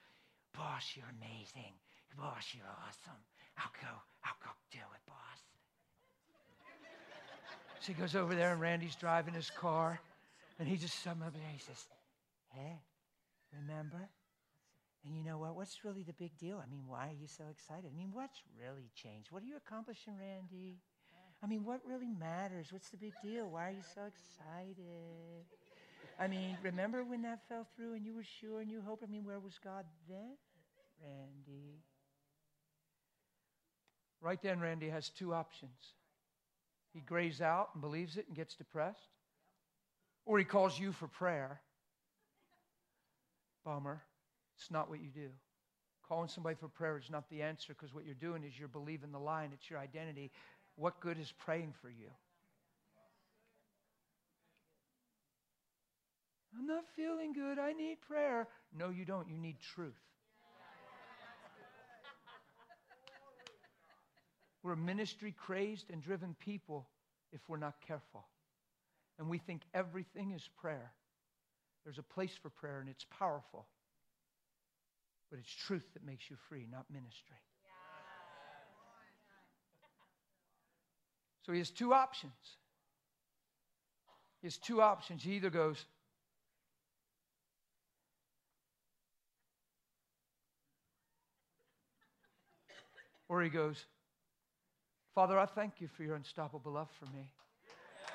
[0.55, 1.75] Boss, you're amazing.
[2.19, 3.21] Boss, you're awesome.
[3.59, 3.95] I'll go.
[4.25, 5.41] I'll go do it, boss.
[7.81, 10.01] So he goes over there, and Randy's driving his car,
[10.59, 11.85] and he just sums up and he says,
[12.49, 12.81] Hey,
[13.53, 14.09] remember?
[15.07, 15.55] And you know what?
[15.55, 16.61] What's really the big deal?
[16.61, 17.89] I mean, why are you so excited?
[17.93, 19.31] I mean, what's really changed?
[19.31, 20.81] What are you accomplishing, Randy?
[21.43, 22.73] I mean, what really matters?
[22.73, 23.49] What's the big deal?
[23.49, 25.45] Why are you so excited?
[26.19, 29.05] I mean, remember when that fell through and you were sure and you hoped?
[29.05, 30.37] I mean, where was God then,
[31.01, 31.83] Randy?
[34.21, 35.95] Right then, Randy has two options.
[36.93, 39.11] He grays out and believes it and gets depressed,
[40.25, 41.61] or he calls you for prayer.
[43.65, 44.03] Bummer.
[44.59, 45.29] It's not what you do.
[46.09, 49.13] Calling somebody for prayer is not the answer because what you're doing is you're believing
[49.13, 50.31] the lie and it's your identity.
[50.77, 52.09] What good is praying for you?
[56.59, 57.59] I'm not feeling good.
[57.59, 58.49] I need prayer.
[58.77, 59.29] No, you don't.
[59.29, 59.95] You need truth.
[64.63, 66.89] We're ministry crazed and driven people
[67.33, 68.27] if we're not careful.
[69.19, 70.93] And we think everything is prayer.
[71.85, 73.67] There's a place for prayer and it's powerful.
[75.31, 77.37] But it's truth that makes you free, not ministry.
[81.45, 82.33] So he has two options.
[84.41, 85.23] He has two options.
[85.23, 85.85] He either goes,
[93.29, 93.85] or he goes,
[95.15, 97.31] Father, I thank you for your unstoppable love for me.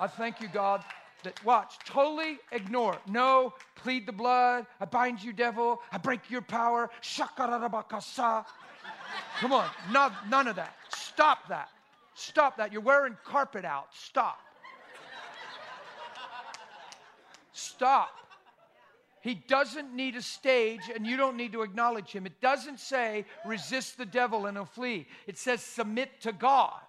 [0.00, 0.84] I thank you, God,
[1.24, 2.96] that watch, totally ignore.
[3.08, 4.66] No, plead the blood.
[4.80, 5.80] I bind you, devil.
[5.90, 6.90] I break your power.
[7.02, 8.44] Shakarabakasa.
[9.40, 10.74] Come on, no, none of that.
[10.90, 11.68] Stop that.
[12.14, 12.72] Stop that.
[12.72, 13.86] You're wearing carpet out.
[13.92, 14.38] Stop.
[17.52, 18.10] Stop.
[19.22, 22.26] He doesn't need a stage, and you don't need to acknowledge him.
[22.26, 26.80] It doesn't say resist the devil and he'll flee, it says submit to God.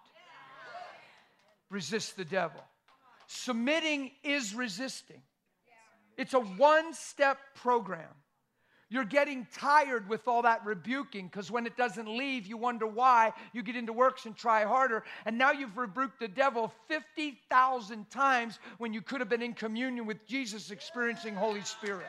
[1.69, 2.63] Resist the devil.
[3.35, 5.21] Submitting is resisting,
[6.17, 8.09] it's a one step program.
[8.89, 13.33] You're getting tired with all that rebuking because when it doesn't leave, you wonder why.
[13.51, 15.03] You get into works and try harder.
[15.25, 20.05] And now you've rebuked the devil 50,000 times when you could have been in communion
[20.05, 22.05] with Jesus, experiencing Holy Spirit.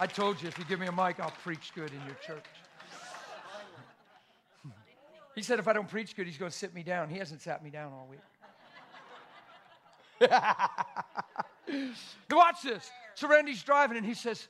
[0.00, 2.44] I told you if you give me a mic, I'll preach good in your church.
[5.36, 7.10] He said if I don't preach good, he's going to sit me down.
[7.10, 8.20] He hasn't sat me down all week.
[12.30, 12.90] Watch this.
[13.14, 14.48] So Randy's driving and he says,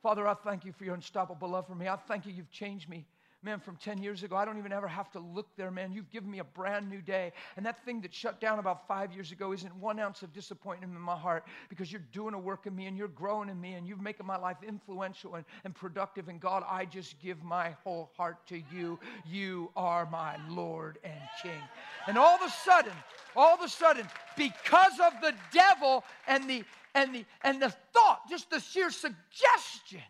[0.00, 1.88] Father, I thank you for your unstoppable love for me.
[1.88, 3.04] I thank you, you've changed me.
[3.40, 5.92] Man, from 10 years ago, I don't even ever have to look there, man.
[5.92, 7.32] You've given me a brand new day.
[7.56, 10.92] And that thing that shut down about five years ago isn't one ounce of disappointment
[10.92, 13.74] in my heart because you're doing a work in me and you're growing in me
[13.74, 16.26] and you're making my life influential and, and productive.
[16.26, 18.98] And God, I just give my whole heart to you.
[19.24, 21.62] You are my Lord and King.
[22.08, 22.92] And all of a sudden,
[23.36, 26.64] all of a sudden, because of the devil and the
[26.96, 30.02] and the and the thought, just the sheer suggestion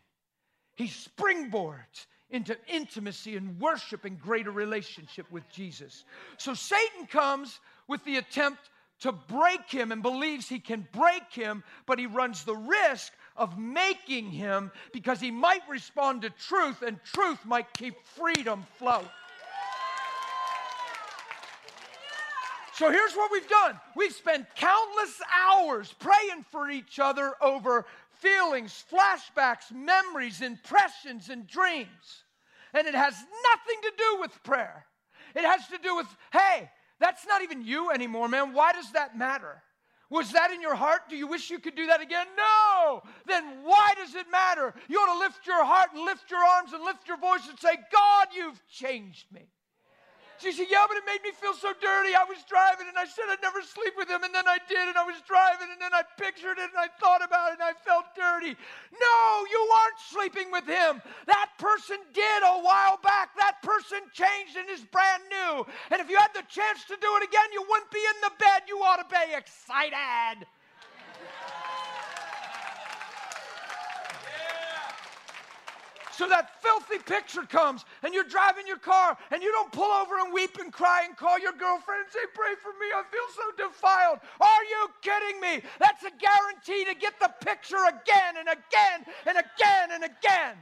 [0.77, 6.05] He springboards into intimacy and worship and greater relationship with Jesus.
[6.37, 11.63] So Satan comes with the attempt to break him and believes he can break him,
[11.87, 16.99] but he runs the risk of making him because he might respond to truth and
[17.05, 19.03] truth might keep freedom flow.
[22.75, 27.87] So here's what we've done we've spent countless hours praying for each other over
[28.21, 32.25] feelings, flashbacks, memories, impressions, and dreams.
[32.75, 34.87] And it has nothing to do with prayer.
[35.35, 38.53] It has to do with, hey, that's not even you anymore, man.
[38.53, 39.63] Why does that matter?
[40.11, 41.03] Was that in your heart?
[41.11, 42.27] Do you wish you could do that again?
[42.37, 43.03] No!
[43.27, 44.75] Then why does it matter?
[44.89, 47.59] You ought to lift your heart and lift your arms and lift your voice and
[47.59, 49.49] say, God, you've changed me.
[50.39, 52.15] She said, Yeah, but it made me feel so dirty.
[52.15, 54.87] I was driving and I said I'd never sleep with him, and then I did,
[54.87, 57.67] and I was driving, and then I pictured it and I thought about it and
[57.67, 58.55] I felt dirty.
[58.95, 59.19] No,
[59.51, 61.03] you aren't sleeping with him.
[61.27, 63.35] That person did a while back.
[63.37, 65.67] That person changed and is brand new.
[65.91, 68.33] And if you had the chance to do it again, you wouldn't be in the
[68.39, 68.71] bed.
[68.71, 70.47] You ought to be excited.
[76.19, 80.19] So that filthy picture comes, and you're driving your car, and you don't pull over
[80.19, 83.29] and weep and cry and call your girlfriend and say, Pray for me, I feel
[83.37, 84.19] so defiled.
[84.41, 85.63] Are you kidding me?
[85.79, 90.57] That's a guarantee to get the picture again and again and again and again.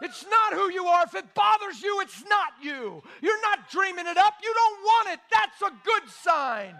[0.00, 1.04] It's not who you are.
[1.04, 3.02] If it bothers you, it's not you.
[3.20, 4.36] You're not dreaming it up.
[4.42, 5.20] You don't want it.
[5.30, 6.74] That's a good sign.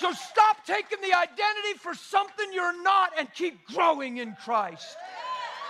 [0.00, 4.96] So stop taking the identity for something you're not and keep growing in Christ.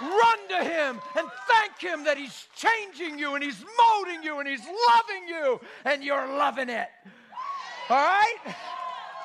[0.00, 4.48] Run to Him and thank Him that He's changing you and He's molding you and
[4.48, 6.86] He's loving you and you're loving it.
[7.88, 8.54] All right?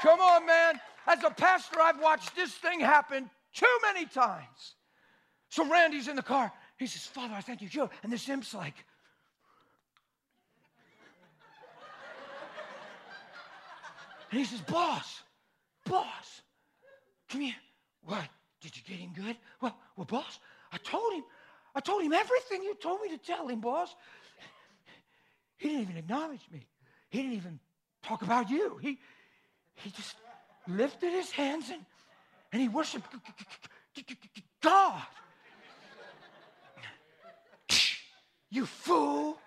[0.02, 0.82] Come on, man.
[1.06, 4.74] As a pastor, I've watched this thing happen too many times.
[5.50, 6.52] So Randy's in the car.
[6.80, 7.70] He says, Father, I thank you.
[7.70, 7.92] Joe.
[8.02, 8.74] And this imp's like,
[14.36, 15.22] And he says, Boss,
[15.86, 16.42] boss,
[17.30, 17.56] come here.
[18.04, 18.28] What?
[18.60, 19.38] Did you get him good?
[19.62, 20.40] Well, well, boss,
[20.74, 21.24] I told him.
[21.74, 23.96] I told him everything you told me to tell him, boss.
[25.56, 26.68] He didn't even acknowledge me.
[27.08, 27.60] He didn't even
[28.04, 28.78] talk about you.
[28.82, 29.00] He,
[29.76, 30.18] he just
[30.68, 31.86] lifted his hands and,
[32.52, 33.08] and he worshiped
[34.62, 35.02] God.
[38.52, 39.38] You fool.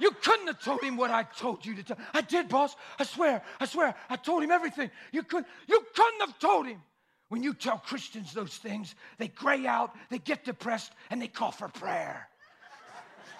[0.00, 1.98] You couldn't have told him what I told you to tell.
[2.12, 2.74] I did, boss.
[2.98, 3.42] I swear.
[3.60, 3.94] I swear.
[4.08, 4.90] I told him everything.
[5.12, 5.46] You couldn't.
[5.68, 6.82] You couldn't have told him.
[7.28, 11.50] When you tell Christians those things, they gray out, they get depressed, and they call
[11.50, 12.28] for prayer.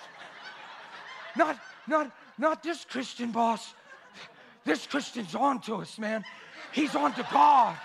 [1.36, 3.74] not, not, not this Christian boss.
[4.64, 6.24] This Christian's on to us, man.
[6.72, 7.76] He's on to God.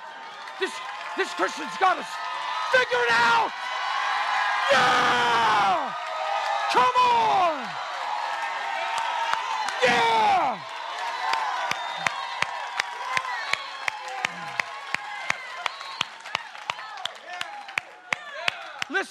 [0.60, 0.72] This,
[1.18, 2.08] this Christian's got us
[2.72, 3.52] figured out.
[4.72, 5.94] Yeah!
[6.72, 7.09] Come on!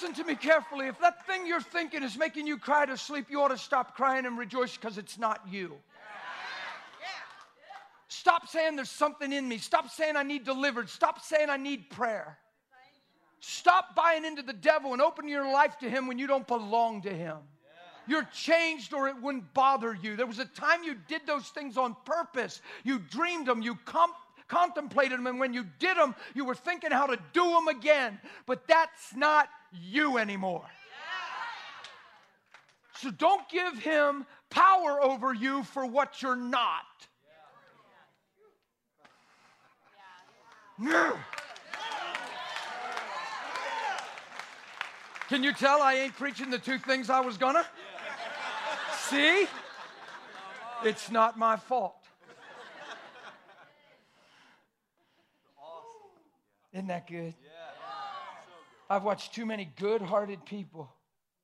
[0.01, 0.87] Listen to me carefully.
[0.87, 3.97] If that thing you're thinking is making you cry to sleep, you ought to stop
[3.97, 5.75] crying and rejoice because it's not you.
[8.07, 9.59] Stop saying there's something in me.
[9.59, 10.89] Stop saying I need delivered.
[10.89, 12.39] Stop saying I need prayer.
[13.41, 17.03] Stop buying into the devil and open your life to him when you don't belong
[17.03, 17.39] to him.
[18.07, 20.15] You're changed or it wouldn't bother you.
[20.15, 22.63] There was a time you did those things on purpose.
[22.85, 24.13] You dreamed them, you com-
[24.47, 28.21] contemplated them, and when you did them, you were thinking how to do them again.
[28.47, 30.65] But that's not you anymore.
[32.97, 36.83] So don't give him power over you for what you're not.
[45.29, 47.65] Can you tell I ain't preaching the two things I was gonna?
[49.09, 49.47] See?
[50.85, 51.95] It's not my fault.
[56.73, 57.35] Isn't that good?
[58.91, 60.91] I've watched too many good hearted people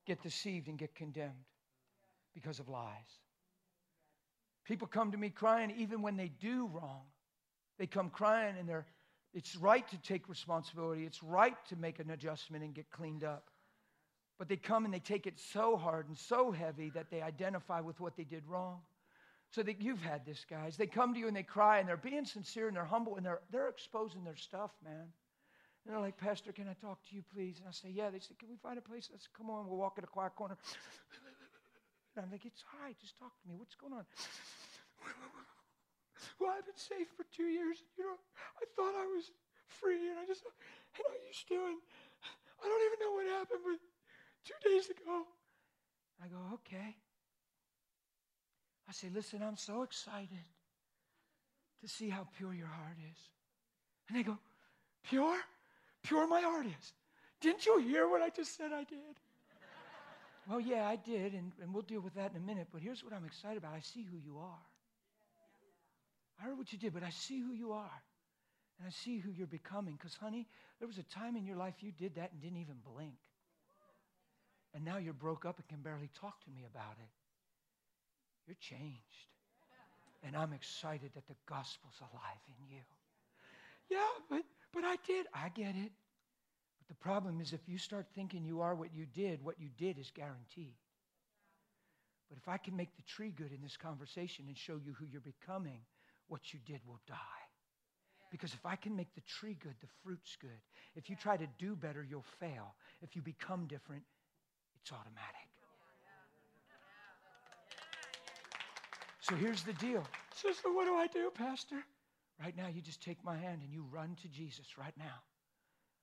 [0.06, 1.32] get deceived and get condemned
[2.34, 3.18] because of lies.
[4.64, 7.02] People come to me crying even when they do wrong.
[7.78, 8.86] They come crying and they're,
[9.34, 11.04] it's right to take responsibility.
[11.04, 13.50] It's right to make an adjustment and get cleaned up.
[14.38, 17.80] But they come and they take it so hard and so heavy that they identify
[17.80, 18.80] with what they did wrong.
[19.50, 20.76] So that you've had this, guys.
[20.76, 23.24] They come to you and they cry and they're being sincere and they're humble and
[23.24, 25.08] they're, they're exposing their stuff, man.
[25.84, 27.60] And they're like, Pastor, can I talk to you, please?
[27.60, 28.10] And I say, Yeah.
[28.10, 29.10] They say, Can we find a place?
[29.12, 30.56] I say, Come on, we'll walk in a quiet corner.
[32.16, 33.54] And I'm like, It's all right, just talk to me.
[33.56, 34.04] What's going on?
[36.40, 37.76] Well, I've been saved for two years.
[37.98, 38.16] You know,
[38.56, 39.30] I thought I was
[39.68, 40.42] free, and I just,
[40.96, 41.78] I used to, and
[42.62, 43.78] I don't even know what happened, but
[44.44, 45.24] two days ago,
[46.22, 46.96] I go, okay.
[48.88, 50.44] I say, listen, I'm so excited
[51.80, 53.18] to see how pure your heart is.
[54.08, 54.38] And they go,
[55.02, 55.36] pure?
[56.04, 56.92] Pure my heart is.
[57.40, 59.18] Didn't you hear what I just said I did?
[60.48, 63.02] well, yeah, I did, and, and we'll deal with that in a minute, but here's
[63.02, 64.64] what I'm excited about I see who you are.
[66.40, 68.02] I heard what you did, but I see who you are.
[68.78, 69.94] And I see who you're becoming.
[69.94, 70.46] Because, honey,
[70.78, 73.14] there was a time in your life you did that and didn't even blink.
[74.74, 77.10] And now you're broke up and can barely talk to me about it.
[78.46, 79.30] You're changed.
[80.24, 82.82] And I'm excited that the gospel's alive in you.
[83.90, 84.42] Yeah, but,
[84.74, 85.26] but I did.
[85.32, 85.92] I get it.
[86.78, 89.68] But the problem is if you start thinking you are what you did, what you
[89.78, 90.74] did is guaranteed.
[92.28, 95.06] But if I can make the tree good in this conversation and show you who
[95.06, 95.80] you're becoming,
[96.28, 97.14] what you did will die.
[98.30, 100.50] Because if I can make the tree good, the fruit's good.
[100.96, 102.74] If you try to do better, you'll fail.
[103.00, 104.02] If you become different,
[104.80, 105.48] it's automatic.
[109.20, 110.04] So here's the deal.
[110.34, 111.76] So what do I do, Pastor?
[112.40, 115.22] Right now, you just take my hand and you run to Jesus right now.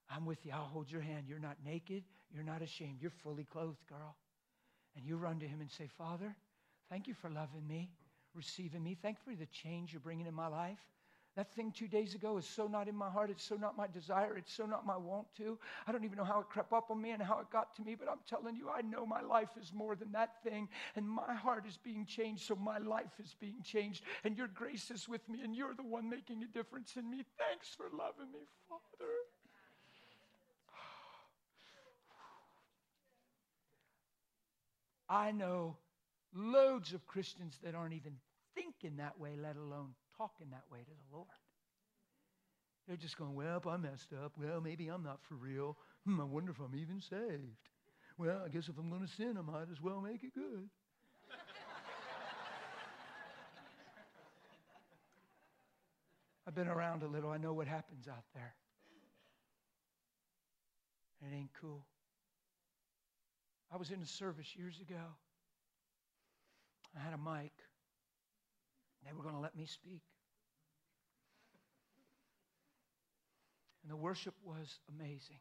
[0.10, 0.52] I'm with you.
[0.54, 1.26] I'll hold your hand.
[1.28, 2.04] You're not naked.
[2.34, 3.02] You're not ashamed.
[3.02, 4.16] You're fully clothed, girl.
[4.96, 6.36] And you run to him and say, Father,
[6.90, 7.92] thank you for loving me,
[8.34, 8.98] receiving me.
[9.02, 10.80] Thank you for the change you're bringing in my life.
[11.38, 13.30] That thing two days ago is so not in my heart.
[13.30, 14.36] It's so not my desire.
[14.38, 15.58] It's so not my want to.
[15.88, 17.82] I don't even know how it crept up on me and how it got to
[17.84, 20.68] me, but I'm telling you, I know my life is more than that thing.
[20.98, 24.04] And my heart is being changed, so my life is being changed.
[24.26, 27.24] And your grace is with me, and you're the one making a difference in me.
[27.38, 29.12] Thanks for loving me, Father.
[35.10, 35.78] I know
[36.36, 38.18] loads of Christians that aren't even
[38.54, 41.28] thinking that way, let alone talking that way to the Lord.
[42.88, 44.34] They're just going, Well, I messed up.
[44.40, 45.78] Well, maybe I'm not for real.
[46.06, 47.58] Hmm, I wonder if I'm even saved.
[48.18, 50.70] Well, I guess if I'm going to sin, I might as well make it good.
[56.48, 57.32] I've been around a little.
[57.32, 58.54] I know what happens out there.
[61.22, 61.86] It ain't cool.
[63.72, 65.02] I was in a service years ago.
[66.96, 67.54] I had a mic.
[69.06, 70.02] They were going to let me speak.
[73.84, 75.40] And the worship was amazing.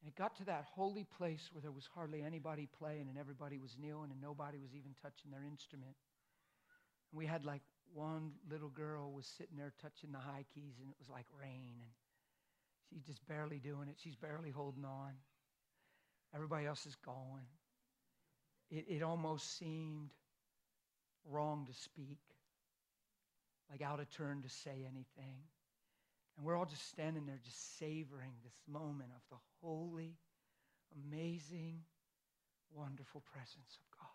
[0.00, 3.58] And it got to that holy place where there was hardly anybody playing and everybody
[3.58, 5.96] was kneeling and nobody was even touching their instrument.
[7.10, 10.90] And we had like one little girl was sitting there touching the high keys and
[10.90, 11.90] it was like rain and
[12.90, 13.96] she's just barely doing it.
[13.98, 15.12] She's barely holding on.
[16.34, 17.46] Everybody else is going.
[18.70, 20.10] It, it almost seemed
[21.24, 22.18] wrong to speak
[23.70, 25.42] like out of turn to say anything.
[26.36, 30.16] And we're all just standing there, just savoring this moment of the holy,
[31.06, 31.80] amazing,
[32.74, 34.08] wonderful presence of God.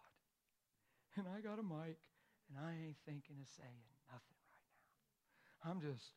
[1.17, 1.97] And I got a mic,
[2.49, 4.69] and I ain't thinking of saying nothing right
[5.63, 5.71] now.
[5.71, 6.11] I'm just.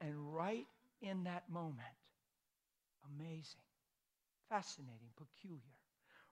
[0.00, 0.66] And right
[1.00, 1.96] in that moment,
[3.16, 3.66] amazing,
[4.48, 5.78] fascinating, peculiar,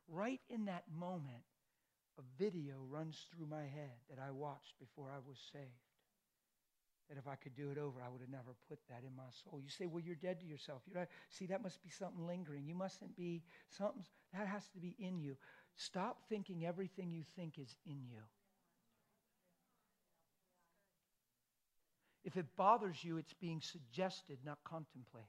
[0.09, 1.45] right in that moment,
[2.21, 5.89] a video runs through my head that I watched before I was saved.
[7.09, 9.31] That if I could do it over, I would have never put that in my
[9.43, 9.61] soul.
[9.61, 10.83] You say, well, you're dead to yourself.
[10.87, 12.67] You're not, see, that must be something lingering.
[12.67, 15.37] You mustn't be something, that has to be in you.
[15.77, 18.21] Stop thinking everything you think is in you.
[22.23, 25.27] If it bothers you, it's being suggested, not contemplated.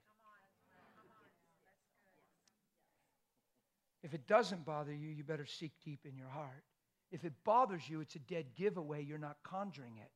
[4.03, 6.63] If it doesn't bother you, you better seek deep in your heart.
[7.11, 9.03] If it bothers you, it's a dead giveaway.
[9.03, 10.11] You're not conjuring it.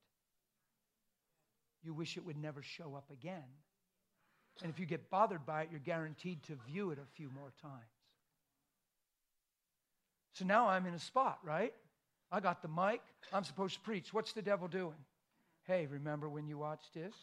[1.84, 3.44] You wish it would never show up again.
[4.62, 7.52] And if you get bothered by it, you're guaranteed to view it a few more
[7.62, 7.74] times.
[10.34, 11.74] So now I'm in a spot, right?
[12.32, 13.02] I got the mic.
[13.34, 14.14] I'm supposed to preach.
[14.14, 14.98] What's the devil doing?
[15.64, 17.14] Hey, remember when you watched this?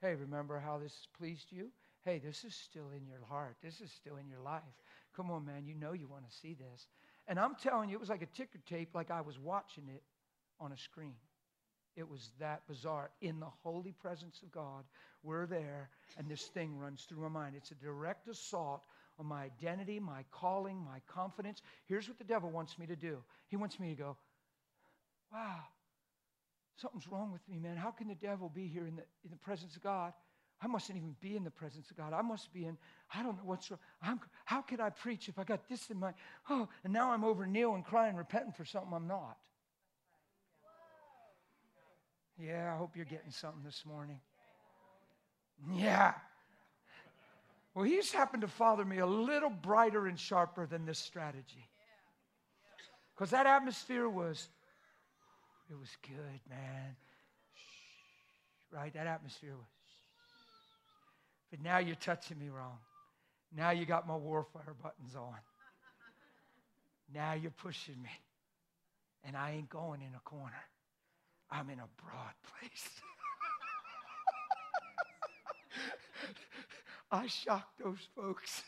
[0.00, 1.70] Hey, remember how this pleased you?
[2.04, 3.56] Hey, this is still in your heart.
[3.62, 4.62] This is still in your life.
[5.16, 5.66] Come on, man.
[5.66, 6.86] You know you want to see this.
[7.28, 10.02] And I'm telling you, it was like a ticker tape, like I was watching it
[10.58, 11.14] on a screen.
[11.94, 13.10] It was that bizarre.
[13.20, 14.84] In the holy presence of God,
[15.22, 17.54] we're there, and this thing runs through my mind.
[17.56, 18.82] It's a direct assault
[19.18, 21.60] on my identity, my calling, my confidence.
[21.86, 23.18] Here's what the devil wants me to do
[23.48, 24.16] he wants me to go,
[25.32, 25.60] wow,
[26.76, 27.76] something's wrong with me, man.
[27.76, 30.12] How can the devil be here in the, in the presence of God?
[30.60, 32.12] I mustn't even be in the presence of God.
[32.12, 32.76] I must be in,
[33.14, 33.78] I don't know what's wrong.
[34.02, 36.12] I'm, how can I preach if I got this in my,
[36.50, 39.36] oh, and now I'm over kneeling, crying, repenting for something I'm not.
[42.36, 44.20] Yeah, I hope you're getting something this morning.
[45.74, 46.14] Yeah.
[47.74, 51.68] Well, he's happened to father me a little brighter and sharper than this strategy.
[53.14, 54.48] Because that atmosphere was,
[55.70, 56.96] it was good, man.
[58.72, 58.92] Right?
[58.94, 59.77] That atmosphere was.
[61.50, 62.78] But now you're touching me wrong.
[63.56, 65.34] Now you got my warfare buttons on.
[67.14, 68.10] Now you're pushing me.
[69.24, 70.62] And I ain't going in a corner.
[71.50, 72.88] I'm in a broad place.
[77.10, 78.62] I shocked those folks.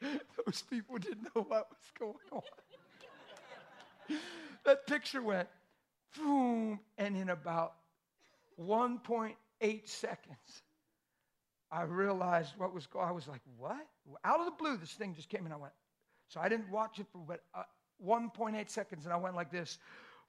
[0.00, 2.42] those people didn't know what was going on.
[4.64, 5.48] that picture went
[6.16, 7.74] boom, and in about
[8.60, 10.62] 1.8 seconds,
[11.70, 13.06] I realized what was going.
[13.06, 13.86] I was like, "What?"
[14.24, 15.72] Out of the blue, this thing just came, and I went.
[16.28, 17.62] So I didn't watch it for but uh,
[18.04, 19.78] 1.8 seconds, and I went like this.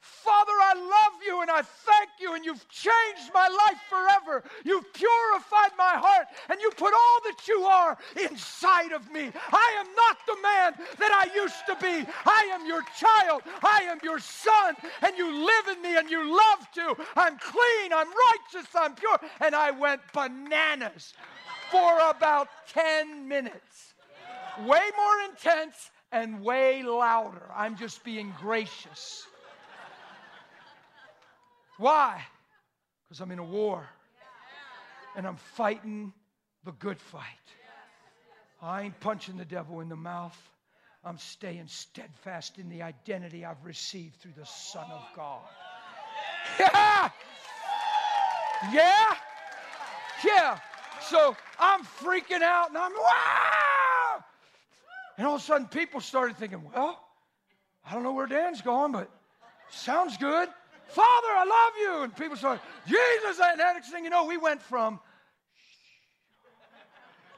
[0.02, 4.43] Father, I love you and I thank you, and you've changed my life forever.
[4.64, 9.32] You've purified my heart, and you put all that you are inside of me.
[9.52, 12.10] I am not the man that I used to be.
[12.26, 13.41] I am your child.
[13.64, 16.95] I am your son, and you live in me, and you love to.
[17.16, 19.20] I'm clean, I'm righteous, I'm pure.
[19.41, 21.14] And I went bananas
[21.72, 23.93] for about 10 minutes.
[24.60, 27.43] Way more intense and way louder.
[27.56, 29.28] I'm just being gracious.
[31.80, 32.21] Why?
[33.07, 33.88] Because I'm in a war
[35.15, 36.13] and I'm fighting
[36.65, 37.23] the good fight.
[38.61, 40.38] I ain't punching the devil in the mouth.
[41.05, 45.41] I'm staying steadfast in the identity I've received through the Son of God.
[46.59, 47.09] Yeah!
[48.73, 49.15] Yeah!
[50.25, 50.59] Yeah!
[51.03, 54.23] So I'm freaking out and I'm, wow!
[55.17, 57.01] And all of a sudden people started thinking, well,
[57.89, 59.09] I don't know where Dan's going, but
[59.69, 60.49] sounds good.
[60.90, 62.04] Father, I love you.
[62.04, 63.40] And people started, Jesus.
[63.44, 65.00] And next thing you know, we went from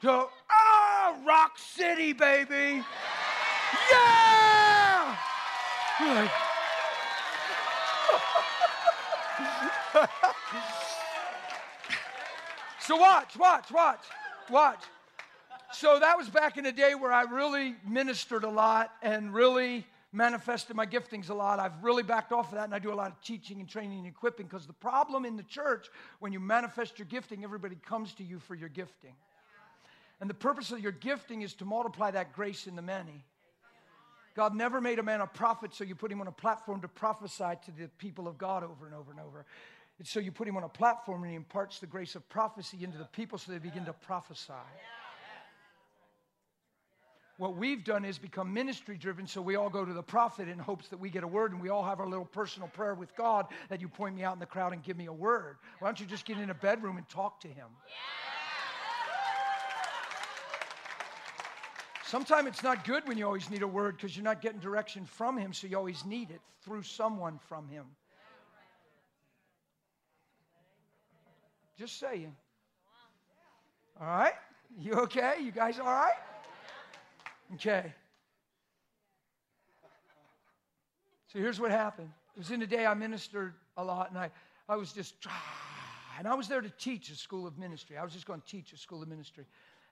[0.02, 2.84] to, ah, Rock City, baby.
[3.91, 5.18] Yeah!
[5.99, 6.32] Like,
[12.80, 14.04] so watch, watch, watch,
[14.49, 14.84] watch.
[15.74, 19.86] So that was back in the day where I really ministered a lot and really
[20.14, 21.59] manifested my giftings a lot.
[21.59, 23.99] I've really backed off of that and I do a lot of teaching and training
[23.99, 25.88] and equipping because the problem in the church,
[26.20, 29.14] when you manifest your gifting, everybody comes to you for your gifting.
[30.20, 33.24] And the purpose of your gifting is to multiply that grace in the many.
[34.36, 36.88] God never made a man a prophet so you put him on a platform to
[36.88, 39.45] prophesy to the people of God over and over and over.
[39.99, 42.84] It's so you put him on a platform and he imparts the grace of prophecy
[42.84, 44.53] into the people so they begin to prophesy.
[47.41, 50.59] What we've done is become ministry driven, so we all go to the prophet in
[50.59, 53.15] hopes that we get a word, and we all have our little personal prayer with
[53.15, 55.57] God that you point me out in the crowd and give me a word.
[55.79, 57.65] Why don't you just get in a bedroom and talk to him?
[62.05, 65.03] Sometimes it's not good when you always need a word because you're not getting direction
[65.03, 67.85] from him, so you always need it through someone from him.
[71.75, 72.35] Just saying.
[73.99, 74.33] All right?
[74.77, 75.37] You okay?
[75.41, 76.13] You guys all right?
[77.56, 77.93] Okay.
[81.32, 82.10] So here's what happened.
[82.36, 84.32] It was in the day I ministered a lot, and I,
[84.68, 85.16] I was just,
[86.18, 87.97] and I was there to teach a school of ministry.
[87.97, 89.45] I was just going to teach a school of ministry.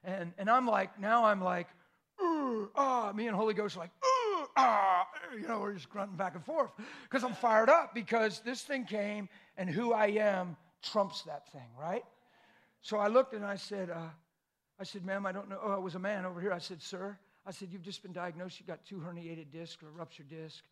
[0.04, 1.68] And, and I'm like, now I'm like,
[2.20, 3.90] ah, me and Holy Ghost are like,
[4.56, 6.70] ah, you know, we're just grunting back and forth
[7.04, 11.68] because I'm fired up because this thing came and who I am trumps that thing,
[11.78, 12.04] right?
[12.82, 14.08] So I looked and I said, uh,
[14.78, 15.58] I said, ma'am, I don't know.
[15.62, 16.52] Oh, it was a man over here.
[16.52, 18.60] I said, sir, I said, You've just been diagnosed.
[18.60, 20.62] You've got two herniated discs or a ruptured disc.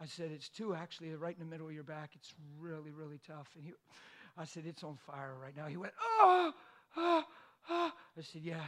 [0.00, 2.10] I said, It's two actually, right in the middle of your back.
[2.14, 3.48] It's really, really tough.
[3.56, 3.72] And he,
[4.36, 5.66] I said, It's on fire right now.
[5.66, 6.52] He went, Oh,
[6.96, 7.24] oh,
[7.70, 7.92] oh.
[8.18, 8.64] I said, Yeah,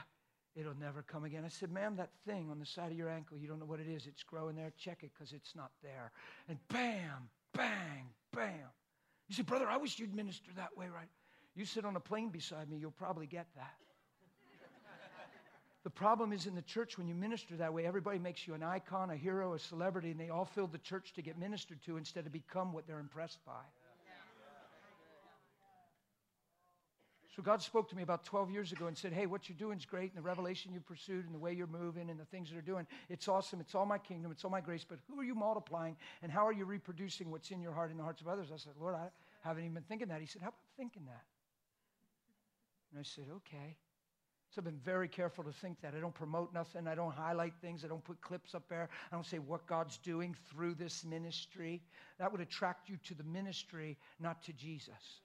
[0.55, 1.45] it'll never come again.
[1.45, 3.81] I said, Ma'am, that thing on the side of your ankle, you don't know what
[3.81, 4.07] it is.
[4.07, 4.73] It's growing there.
[4.79, 6.13] Check it because it's not there.
[6.49, 8.71] And bam, bang, bam.
[9.29, 11.09] You said, Brother, I wish you'd minister that way, right?
[11.55, 13.75] You sit on a plane beside me, you'll probably get that.
[15.89, 18.63] The problem is in the church when you minister that way, everybody makes you an
[18.63, 21.97] icon, a hero, a celebrity, and they all fill the church to get ministered to
[21.97, 23.63] instead of become what they're impressed by.
[27.35, 29.79] So God spoke to me about 12 years ago and said, Hey, what you're doing
[29.79, 32.51] is great, and the revelation you pursued, and the way you're moving, and the things
[32.51, 33.59] that are doing, it's awesome.
[33.59, 36.47] It's all my kingdom, it's all my grace, but who are you multiplying, and how
[36.47, 38.49] are you reproducing what's in your heart and the hearts of others?
[38.53, 39.09] I said, Lord, I
[39.41, 40.21] haven't even been thinking that.
[40.21, 41.25] He said, How about thinking that?
[42.91, 43.79] And I said, Okay.
[44.51, 45.95] So I've been very careful to think that.
[45.95, 46.87] I don't promote nothing.
[46.87, 47.85] I don't highlight things.
[47.85, 48.89] I don't put clips up there.
[49.13, 51.83] I don't say what God's doing through this ministry.
[52.19, 55.21] That would attract you to the ministry, not to Jesus.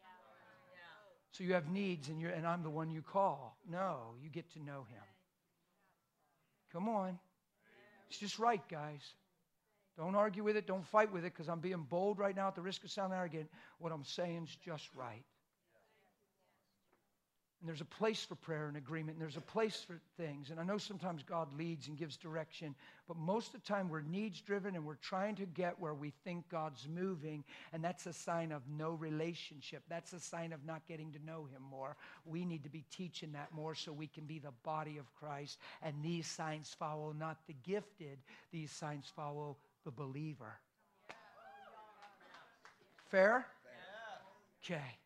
[1.32, 3.58] So you have needs and, and I'm the one you call.
[3.70, 5.04] No, you get to know him.
[6.72, 7.18] Come on.
[8.10, 9.02] It's just right, guys.
[9.98, 10.68] Don't argue with it.
[10.68, 13.18] Don't fight with it because I'm being bold right now at the risk of sounding
[13.18, 13.50] arrogant.
[13.80, 15.24] What I'm saying is just right.
[17.64, 20.50] And there's a place for prayer and agreement, and there's a place for things.
[20.50, 22.76] And I know sometimes God leads and gives direction,
[23.08, 26.12] but most of the time we're needs driven and we're trying to get where we
[26.26, 27.42] think God's moving,
[27.72, 29.82] and that's a sign of no relationship.
[29.88, 31.96] That's a sign of not getting to know Him more.
[32.26, 35.58] We need to be teaching that more so we can be the body of Christ.
[35.82, 38.18] And these signs follow not the gifted,
[38.52, 39.56] these signs follow
[39.86, 40.60] the believer.
[43.10, 43.46] Fair?
[44.62, 44.98] Okay.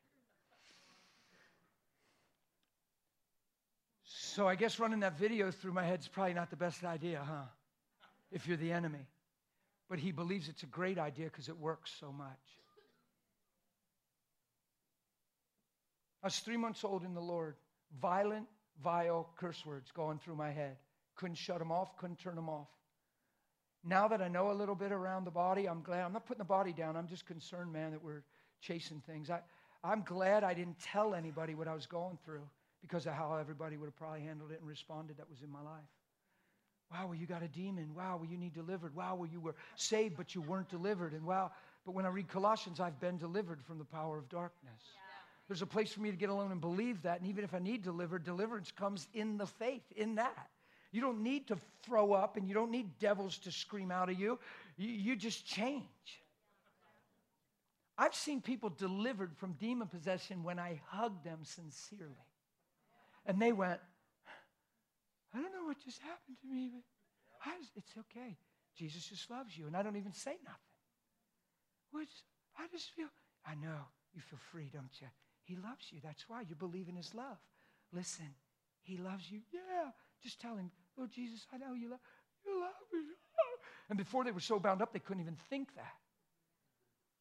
[4.38, 7.24] So I guess running that video through my head is probably not the best idea,
[7.28, 7.48] huh?
[8.32, 9.08] If you're the enemy.
[9.90, 12.28] But he believes it's a great idea because it works so much.
[16.22, 17.56] I was three months old in the Lord.
[18.00, 18.46] Violent,
[18.84, 20.78] vile curse words going through my head.
[21.16, 22.68] Couldn't shut them off, couldn't turn them off.
[23.84, 26.04] Now that I know a little bit around the body, I'm glad.
[26.04, 26.96] I'm not putting the body down.
[26.96, 28.22] I'm just concerned, man, that we're
[28.62, 29.32] chasing things.
[29.32, 29.40] I,
[29.84, 32.48] I'm glad I didn't tell anybody what I was going through
[32.82, 35.62] because of how everybody would have probably handled it and responded that was in my
[35.62, 35.84] life.
[36.92, 37.94] Wow, well, you got a demon.
[37.96, 38.96] Wow, well, you need delivered.
[38.96, 41.14] Wow, well, you were saved, but you weren't delivered.
[41.14, 41.52] And wow,
[41.86, 44.82] but when I read Colossians, I've been delivered from the power of darkness.
[44.94, 45.02] Yeah.
[45.48, 47.20] There's a place for me to get alone and believe that.
[47.20, 50.50] And even if I need delivered, deliverance comes in the faith, in that.
[50.92, 54.20] You don't need to throw up and you don't need devils to scream out of
[54.20, 54.40] you.
[54.78, 55.84] You, you just change.
[57.98, 62.14] I've seen people delivered from demon possession when I hugged them sincerely.
[63.28, 63.80] And they went,
[65.36, 66.84] I don't know what just happened to me, but
[67.76, 68.38] it's okay.
[68.76, 69.68] Jesus just loves you.
[69.68, 70.60] And I don't even say nothing.
[71.92, 72.10] Which
[72.58, 73.08] I just feel,
[73.46, 73.78] I know
[74.16, 75.08] you feel free, don't you?
[75.44, 76.00] He loves you.
[76.04, 77.38] That's why you believe in his love.
[77.94, 78.34] Listen,
[78.82, 79.42] he loves you.
[79.54, 79.92] Yeah.
[80.24, 82.00] Just tell him, Lord Jesus, I know you love,
[82.46, 83.00] you love me.
[83.90, 85.94] And before they were so bound up, they couldn't even think that.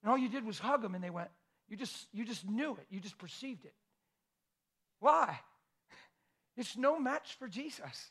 [0.02, 1.28] And all you did was hug them, and they went,
[1.68, 2.86] you just, you just knew it.
[2.90, 3.74] You just perceived it.
[5.00, 5.38] Why?
[6.57, 8.11] It's no match for Jesus.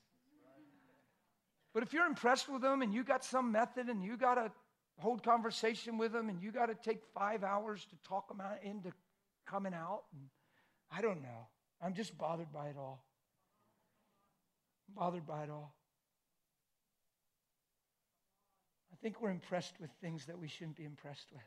[1.74, 4.52] But if you're impressed with them and you got some method and you got to
[4.98, 8.64] hold conversation with them and you got to take five hours to talk them out
[8.64, 8.92] into
[9.46, 10.04] coming out,
[10.90, 11.48] I don't know.
[11.82, 13.04] I'm just bothered by it all.
[14.88, 15.76] I'm bothered by it all.
[18.94, 21.42] I think we're impressed with things that we shouldn't be impressed with.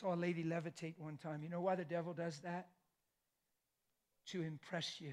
[0.00, 1.42] Saw a lady levitate one time.
[1.42, 2.68] You know why the devil does that?
[4.28, 5.12] To impress you.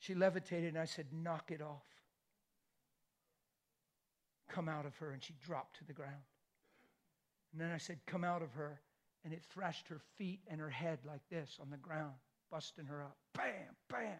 [0.00, 1.86] She levitated, and I said, Knock it off.
[4.48, 5.12] Come out of her.
[5.12, 6.24] And she dropped to the ground.
[7.52, 8.80] And then I said, Come out of her.
[9.24, 12.14] And it thrashed her feet and her head like this on the ground,
[12.50, 13.16] busting her up.
[13.34, 14.18] Bam, bam.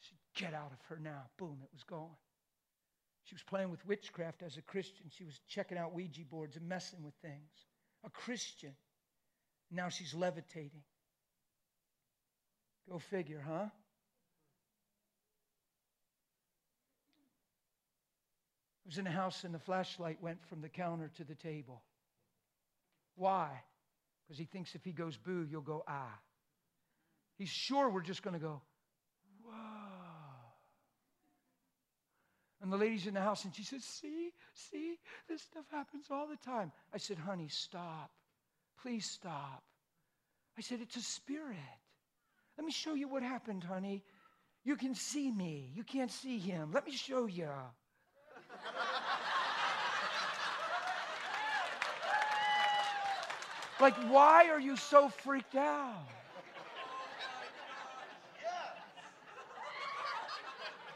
[0.00, 1.24] She said, Get out of her now.
[1.36, 2.16] Boom, it was gone.
[3.24, 5.06] She was playing with witchcraft as a Christian.
[5.10, 7.66] She was checking out Ouija boards and messing with things
[8.06, 8.72] a Christian.
[9.70, 10.82] Now she's levitating.
[12.88, 13.66] Go figure, huh?
[18.84, 21.82] I was in a house and the flashlight went from the counter to the table.
[23.16, 23.50] Why?
[24.22, 26.18] Because he thinks if he goes boo, you'll go ah.
[27.38, 28.62] He's sure we're just going to go,
[32.62, 34.98] And the lady's in the house and she says, See, see,
[35.28, 36.72] this stuff happens all the time.
[36.92, 38.10] I said, Honey, stop.
[38.80, 39.62] Please stop.
[40.56, 41.56] I said, It's a spirit.
[42.56, 44.02] Let me show you what happened, honey.
[44.64, 45.70] You can see me.
[45.74, 46.70] You can't see him.
[46.72, 47.50] Let me show you.
[53.80, 56.08] like, why are you so freaked out?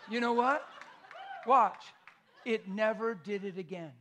[0.08, 0.66] You know what?
[1.46, 1.82] Watch.
[2.44, 3.92] It never did it again.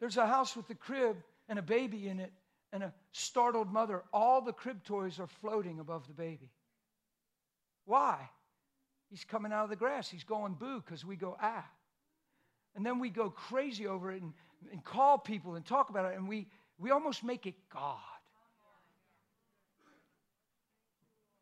[0.00, 1.16] There's a house with a crib
[1.48, 2.32] and a baby in it
[2.72, 4.02] and a startled mother.
[4.12, 6.50] All the crib toys are floating above the baby.
[7.84, 8.28] Why?
[9.10, 10.08] He's coming out of the grass.
[10.08, 11.64] He's going boo because we go ah.
[12.76, 14.32] And then we go crazy over it and,
[14.70, 16.46] and call people and talk about it, and we,
[16.78, 17.96] we almost make it God.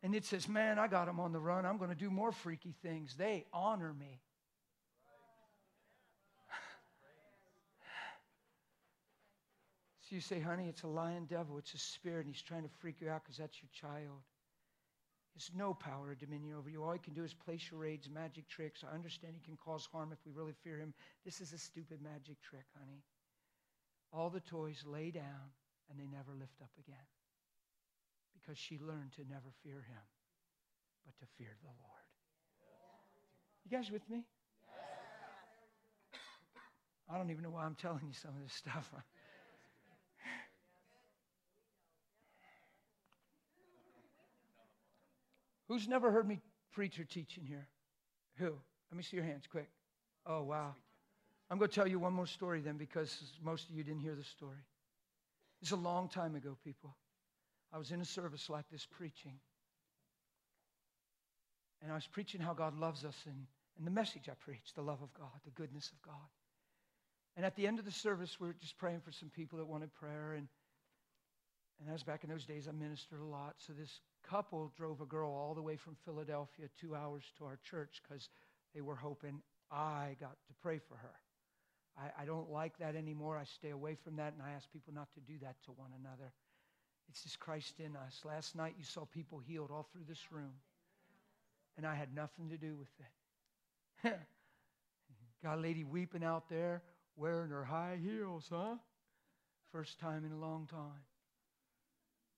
[0.07, 1.65] And it says, Man, I got them on the run.
[1.65, 3.15] I'm going to do more freaky things.
[3.17, 4.21] They honor me.
[9.99, 11.57] so you say, Honey, it's a lion devil.
[11.57, 14.21] It's a spirit, and he's trying to freak you out because that's your child.
[15.33, 16.85] has no power or dominion over you.
[16.85, 18.85] All he can do is play charades, magic tricks.
[18.89, 20.93] I understand he can cause harm if we really fear him.
[21.25, 23.03] This is a stupid magic trick, honey.
[24.13, 25.51] All the toys lay down
[25.89, 26.95] and they never lift up again
[28.47, 30.03] because she learned to never fear him,
[31.05, 32.07] but to fear the Lord.
[33.65, 34.23] You guys with me?
[37.09, 38.89] I don't even know why I'm telling you some of this stuff.
[45.67, 46.39] Who's never heard me
[46.71, 47.67] preach or teach in here?
[48.37, 48.53] Who?
[48.91, 49.69] Let me see your hands quick.
[50.25, 50.75] Oh, wow.
[51.49, 54.15] I'm going to tell you one more story then because most of you didn't hear
[54.15, 54.65] the story.
[55.61, 56.95] It's a long time ago, people.
[57.77, 59.35] I was in a service like this preaching.
[61.83, 63.45] And I was preaching how God loves us and,
[63.77, 66.27] and the message I preached, the love of God, the goodness of God.
[67.35, 69.65] And at the end of the service, we are just praying for some people that
[69.65, 70.33] wanted prayer.
[70.33, 70.47] And,
[71.79, 73.53] and as back in those days, I ministered a lot.
[73.59, 77.59] So this couple drove a girl all the way from Philadelphia two hours to our
[77.63, 78.29] church because
[78.73, 81.13] they were hoping I got to pray for her.
[81.95, 83.37] I, I don't like that anymore.
[83.37, 85.91] I stay away from that, and I ask people not to do that to one
[85.99, 86.33] another.
[87.09, 88.21] It's just Christ in us.
[88.25, 90.53] Last night, you saw people healed all through this room,
[91.77, 94.13] and I had nothing to do with it.
[95.43, 96.81] Got a lady weeping out there
[97.15, 98.75] wearing her high heels, huh?
[99.71, 101.03] First time in a long time.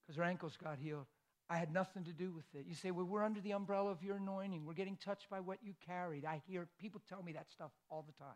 [0.02, 1.06] Because her ankles got healed.
[1.48, 2.66] I had nothing to do with it.
[2.66, 4.64] You say, well, we're under the umbrella of your anointing.
[4.64, 6.24] We're getting touched by what you carried.
[6.24, 8.34] I hear people tell me that stuff all the time.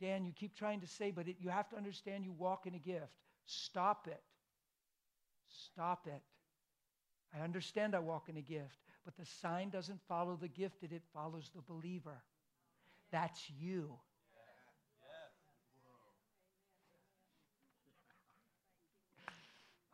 [0.00, 2.74] Dan, you keep trying to say, but it, you have to understand you walk in
[2.74, 3.12] a gift.
[3.46, 4.22] Stop it.
[5.52, 6.22] Stop it.
[7.34, 11.02] I understand I walk in a gift, but the sign doesn't follow the gifted, it
[11.12, 12.22] follows the believer.
[13.10, 13.98] That's you.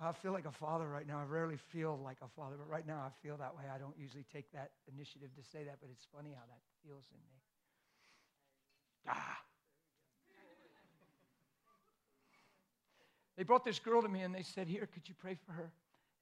[0.00, 1.18] I feel like a father right now.
[1.18, 3.64] I rarely feel like a father, but right now I feel that way.
[3.72, 7.04] I don't usually take that initiative to say that, but it's funny how that feels
[7.11, 7.42] in me.
[9.09, 9.47] Ah.
[13.39, 15.70] They brought this girl to me and they said, Here, could you pray for her?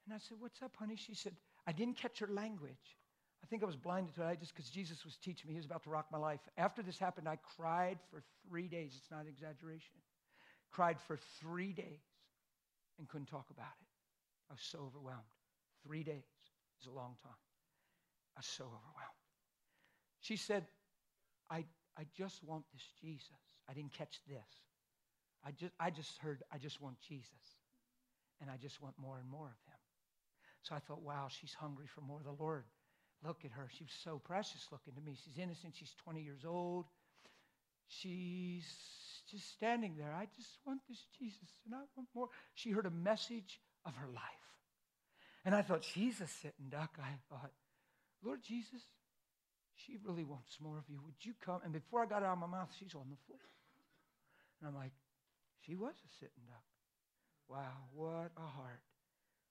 [0.05, 0.95] And I said, What's up, honey?
[0.95, 2.95] She said, I didn't catch her language.
[3.43, 5.53] I think I was blinded to it I just because Jesus was teaching me.
[5.53, 6.39] He was about to rock my life.
[6.57, 8.93] After this happened, I cried for three days.
[8.95, 9.95] It's not an exaggeration.
[10.71, 12.05] Cried for three days
[12.99, 13.87] and couldn't talk about it.
[14.51, 15.21] I was so overwhelmed.
[15.83, 16.23] Three days
[16.81, 17.33] is a long time.
[18.35, 19.17] I was so overwhelmed.
[20.21, 20.67] She said,
[21.49, 21.65] I,
[21.97, 23.31] I just want this Jesus.
[23.67, 24.66] I didn't catch this.
[25.47, 27.31] I just, I just heard, I just want Jesus.
[28.41, 29.79] And I just want more and more of him.
[30.63, 32.65] So I thought, wow, she's hungry for more of the Lord.
[33.25, 33.69] Look at her.
[33.71, 35.15] She's so precious looking to me.
[35.23, 35.75] She's innocent.
[35.75, 36.85] She's 20 years old.
[37.87, 38.67] She's
[39.31, 40.13] just standing there.
[40.13, 42.27] I just want this Jesus and I want more.
[42.53, 44.23] She heard a message of her life.
[45.45, 46.99] And I thought, she's a sitting duck.
[47.01, 47.51] I thought,
[48.21, 48.81] Lord Jesus,
[49.75, 50.99] she really wants more of you.
[51.05, 51.61] Would you come?
[51.63, 53.39] And before I got it out of my mouth, she's on the floor.
[54.59, 54.91] And I'm like,
[55.67, 56.63] she was a sitting duck.
[57.49, 58.81] Wow, what a heart.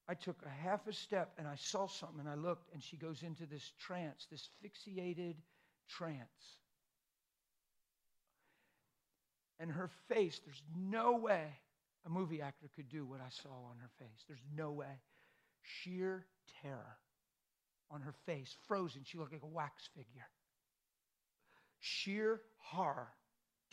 [0.08, 2.96] I took a half a step and I saw something and I looked and she
[2.96, 5.36] goes into this trance, this fixated
[5.88, 6.56] trance
[9.58, 11.44] and her face, there's no way
[12.04, 14.24] a movie actor could do what I saw on her face.
[14.28, 15.00] There's no way.
[15.62, 16.26] Sheer
[16.62, 16.98] terror
[17.90, 19.02] on her face, frozen.
[19.04, 20.28] She looked like a wax figure.
[21.80, 23.08] Sheer horror,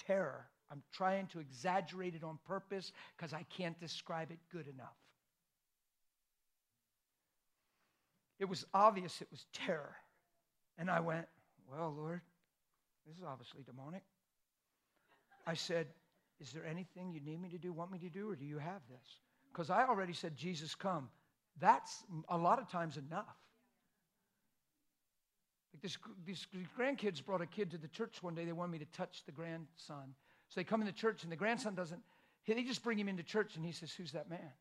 [0.08, 0.48] terror.
[0.74, 4.98] I'm trying to exaggerate it on purpose because I can't describe it good enough.
[8.40, 9.96] It was obvious it was terror.
[10.80, 11.28] And I went,
[11.72, 12.22] Well, Lord,
[13.06, 14.02] this is obviously demonic.
[15.46, 15.86] I said,
[16.42, 18.58] Is there anything you need me to do, want me to do, or do you
[18.58, 19.20] have this?
[19.52, 21.10] Because I already said, Jesus, come.
[21.60, 23.38] That's a lot of times enough.
[25.72, 28.46] Like this, these grandkids brought a kid to the church one day.
[28.46, 30.16] They wanted me to touch the grandson.
[30.54, 32.00] So they come in the church, and the grandson doesn't,
[32.46, 34.54] they just bring him into church, and he says, Who's that man?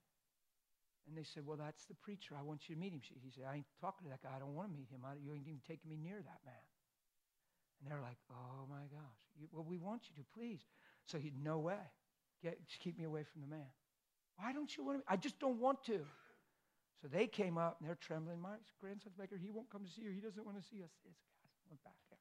[1.06, 2.34] And they said, Well, that's the preacher.
[2.38, 3.02] I want you to meet him.
[3.22, 4.30] He said, I ain't talking to that guy.
[4.34, 5.00] I don't want to meet him.
[5.04, 6.64] I, you ain't even taking me near that man.
[7.82, 9.20] And they're like, oh my gosh.
[9.38, 10.60] You, well, we want you to, please.
[11.04, 11.84] So he, no way.
[12.42, 13.68] Get, just keep me away from the man.
[14.38, 15.12] Why don't you want to?
[15.12, 16.00] I just don't want to.
[17.02, 18.40] So they came up and they're trembling.
[18.40, 19.38] My grandson's back here.
[19.42, 20.10] He won't come to see you.
[20.10, 20.90] He doesn't want to see us.
[21.04, 21.20] This
[21.68, 22.16] went back here.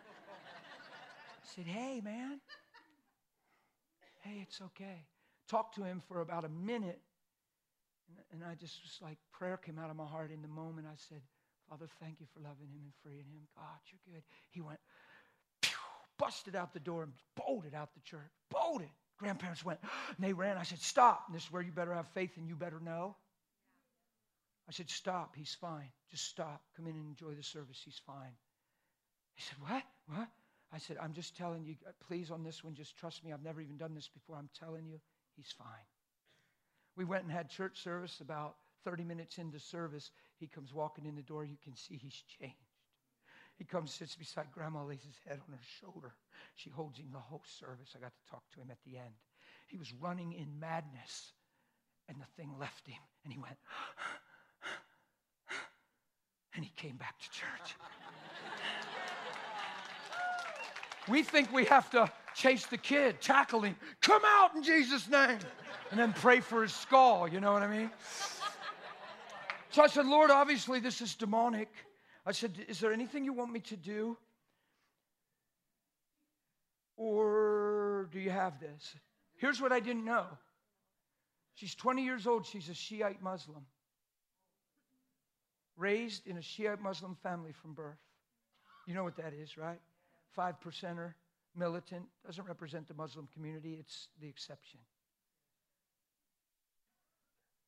[0.32, 2.40] I said, hey, man.
[4.22, 5.04] Hey, it's okay.
[5.48, 7.00] Talked to him for about a minute.
[8.32, 10.86] And, I just was like, prayer came out of my heart in the moment.
[10.86, 11.20] I said,
[11.68, 13.46] Father, thank you for loving him and freeing him.
[13.56, 14.22] God, you're good.
[14.50, 14.78] He went,
[15.60, 15.76] pew,
[16.18, 18.30] busted out the door and bolted out the church.
[18.50, 18.90] Bolted.
[19.18, 20.56] Grandparents went, and they ran.
[20.56, 21.24] I said, Stop.
[21.26, 23.16] And this is where you better have faith and you better know.
[24.68, 25.34] I said, Stop.
[25.36, 25.90] He's fine.
[26.10, 26.62] Just stop.
[26.76, 27.80] Come in and enjoy the service.
[27.84, 28.36] He's fine.
[29.34, 29.82] He said, What?
[30.06, 30.28] What?
[30.72, 31.74] I said, I'm just telling you,
[32.06, 33.32] please, on this one, just trust me.
[33.32, 34.36] I've never even done this before.
[34.36, 34.98] I'm telling you,
[35.36, 35.86] he's fine.
[36.96, 40.10] We went and had church service about 30 minutes into service.
[40.38, 41.44] He comes walking in the door.
[41.44, 42.56] You can see he's changed.
[43.56, 46.14] He comes, sits beside grandma, lays his head on her shoulder.
[46.56, 47.94] She holds him the whole service.
[47.94, 49.14] I got to talk to him at the end.
[49.66, 51.32] He was running in madness,
[52.08, 53.56] and the thing left him, and he went,
[56.54, 57.76] and he came back to church.
[61.08, 65.38] we think we have to chase the kid, tackle him, come out in Jesus' name,
[65.90, 67.28] and then pray for his skull.
[67.28, 67.90] You know what I mean?
[69.70, 71.68] So I said, Lord, obviously this is demonic.
[72.24, 74.16] I said, Is there anything you want me to do?
[76.96, 78.94] Or do you have this?
[79.36, 80.26] Here's what I didn't know.
[81.54, 82.46] She's 20 years old.
[82.46, 83.66] She's a Shiite Muslim.
[85.76, 87.98] Raised in a Shiite Muslim family from birth.
[88.86, 89.80] You know what that is, right?
[90.34, 91.14] Five percenter,
[91.54, 94.80] militant, doesn't represent the Muslim community, it's the exception.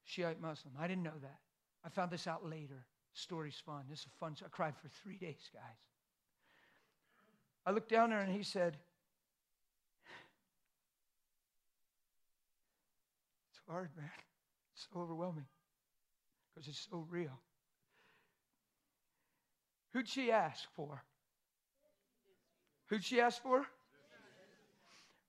[0.05, 0.75] Shiite Muslim.
[0.79, 1.39] I didn't know that.
[1.85, 2.87] I found this out later.
[3.13, 3.85] Story's fun.
[3.89, 4.35] This is fun.
[4.45, 5.63] I cried for three days, guys.
[7.67, 8.77] I looked down there and he said,
[13.51, 14.11] It's hard, man.
[14.75, 15.47] It's so overwhelming
[16.55, 17.41] because it's so real.
[19.93, 21.05] Who'd she ask for?
[22.87, 23.67] Who'd she ask for?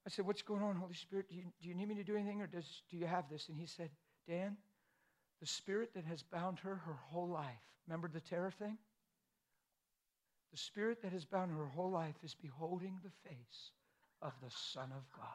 [0.06, 1.30] I said, What's going on, Holy Spirit?
[1.30, 3.47] Do you, do you need me to do anything or does, do you have this?
[3.49, 3.89] And he said,
[4.28, 4.58] Dan,
[5.39, 7.53] the spirit that has bound her her whole life.
[7.88, 8.78] Remember the terror thing?
[10.51, 13.72] The spirit that has bound her whole life is beholding the face
[14.22, 15.26] of the Son of God.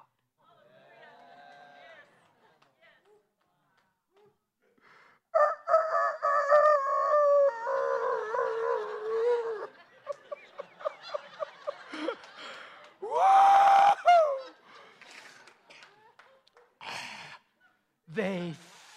[18.14, 18.52] They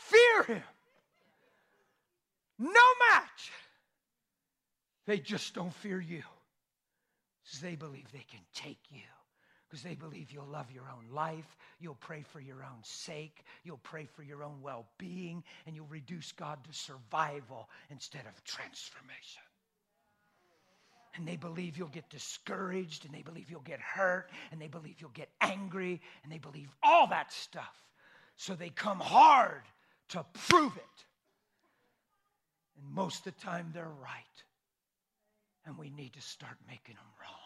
[0.07, 0.63] fear him.
[2.57, 2.69] No
[3.11, 3.51] match.
[5.14, 6.24] They just don't fear you.
[7.43, 9.03] Because they believe they can take you.
[9.70, 13.78] Because they believe you'll love your own life, you'll pray for your own sake, you'll
[13.84, 19.43] pray for your own well being, and you'll reduce God to survival instead of transformation.
[21.16, 24.95] And they believe you'll get discouraged, and they believe you'll get hurt, and they believe
[24.99, 27.78] you'll get angry, and they believe all that stuff.
[28.36, 29.61] So they come hard
[30.09, 31.05] to prove it.
[32.82, 34.43] And most of the time, they're right.
[35.66, 37.39] And we need to start making them wrong.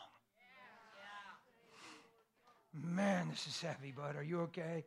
[2.96, 4.16] Man, this is heavy, bud.
[4.16, 4.86] Are you okay?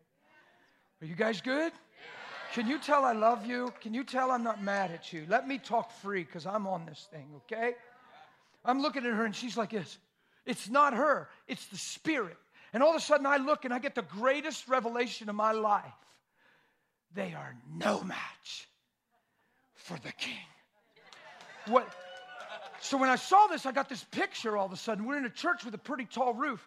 [1.01, 1.73] Are you guys good?
[2.53, 3.73] Can you tell I love you?
[3.81, 5.25] Can you tell I'm not mad at you?
[5.29, 7.75] Let me talk free because I'm on this thing, okay?
[8.65, 9.99] I'm looking at her and she's like this.
[10.47, 12.37] It's not her, it's the Spirit.
[12.73, 15.53] And all of a sudden I look and I get the greatest revelation of my
[15.53, 15.85] life.
[17.15, 18.69] They are no match
[19.75, 20.35] for the king.
[21.67, 21.89] What?
[22.81, 25.05] So when I saw this, I got this picture all of a sudden.
[25.05, 26.67] We're in a church with a pretty tall roof,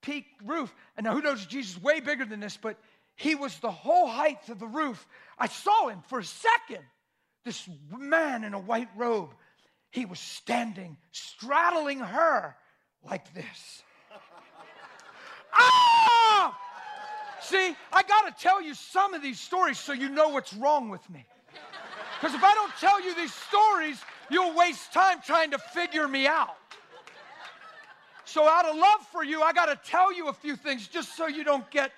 [0.00, 0.74] peak roof.
[0.96, 2.78] And now who knows Jesus is way bigger than this, but
[3.14, 5.06] he was the whole height of the roof.
[5.38, 6.82] I saw him for a second.
[7.44, 9.34] This man in a white robe.
[9.90, 12.56] He was standing, straddling her
[13.02, 13.82] like this.
[15.52, 16.58] ah!
[17.42, 20.88] See, I got to tell you some of these stories so you know what's wrong
[20.88, 21.26] with me.
[22.20, 24.00] Because if I don't tell you these stories,
[24.30, 26.56] you'll waste time trying to figure me out.
[28.24, 31.16] So, out of love for you, I got to tell you a few things just
[31.16, 31.90] so you don't get.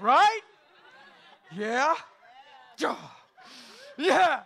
[0.00, 0.40] Right?
[1.56, 1.94] Yeah?
[3.96, 4.40] Yeah.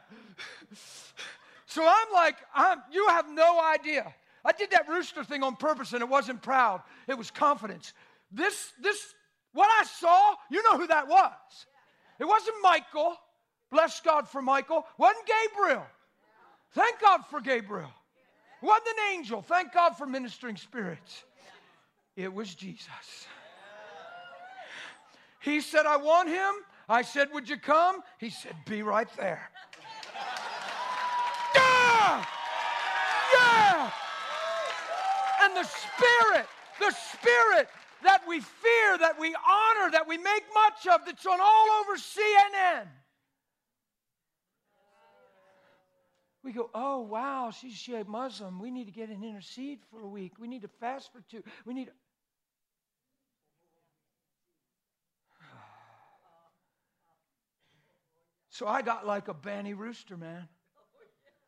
[1.67, 4.13] So I'm like, I'm, you have no idea.
[4.45, 7.93] I did that rooster thing on purpose and it wasn't proud, it was confidence.
[8.33, 9.15] This, this,
[9.53, 11.33] what I saw, you know who that was.
[12.19, 13.17] It wasn't Michael.
[13.71, 14.87] Bless God for Michael.
[14.97, 15.85] Wasn't Gabriel.
[16.73, 17.91] Thank God for Gabriel.
[18.63, 19.43] Wasn't an angel.
[19.43, 21.25] Thank God for ministering spirits.
[22.17, 23.27] It was Jesus.
[25.41, 26.53] He said, I want him.
[26.89, 28.03] I said, Would you come?
[28.19, 29.51] He said, Be right there.
[31.55, 32.25] yeah!
[33.35, 33.91] Yeah!
[35.43, 36.47] And the Spirit,
[36.81, 37.69] the Spirit
[38.03, 41.97] that we fear, that we honor, that we make much of, that's on all over
[41.97, 42.87] CNN.
[46.45, 48.61] We go, oh, wow, she's she a Muslim.
[48.61, 50.35] We need to get an intercede for a week.
[50.39, 51.43] We need to fast for two.
[51.65, 51.91] We need.
[58.51, 60.49] So I got like a banny rooster, man.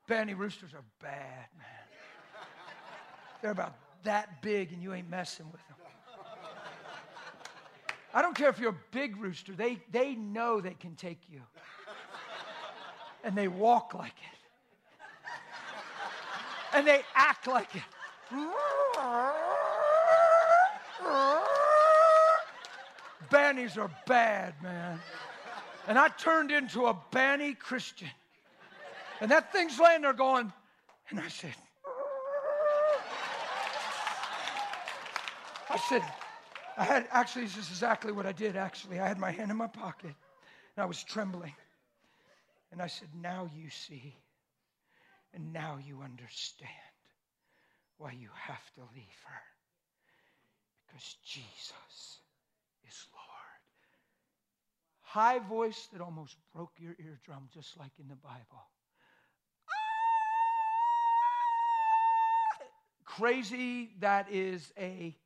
[0.09, 1.67] Banny roosters are bad, man.
[3.43, 3.75] They're about
[4.05, 5.77] that big and you ain't messing with them.
[8.13, 11.43] I don't care if you're a big rooster, they, they know they can take you.
[13.23, 14.40] And they walk like it.
[16.73, 17.69] And they act like.
[23.31, 25.01] Bannies are bad, man.
[25.89, 28.11] And I turned into a banny Christian.
[29.21, 30.53] And that thing's laying there going,
[31.11, 31.55] and I said,
[35.69, 36.03] I said,
[36.77, 38.99] I had actually, this is exactly what I did actually.
[38.99, 40.15] I had my hand in my pocket
[40.77, 41.55] and I was trembling.
[42.73, 44.17] And I said, Now you see,
[45.35, 46.71] and now you understand
[47.99, 49.43] why you have to leave her.
[50.87, 52.21] Because Jesus
[52.87, 53.27] is Lord.
[55.01, 58.71] High voice that almost broke your eardrum, just like in the Bible.
[59.69, 60.11] Ah!
[63.05, 65.17] Crazy, that is a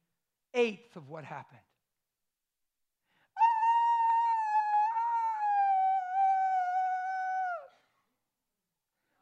[0.54, 1.60] eighth of what happened.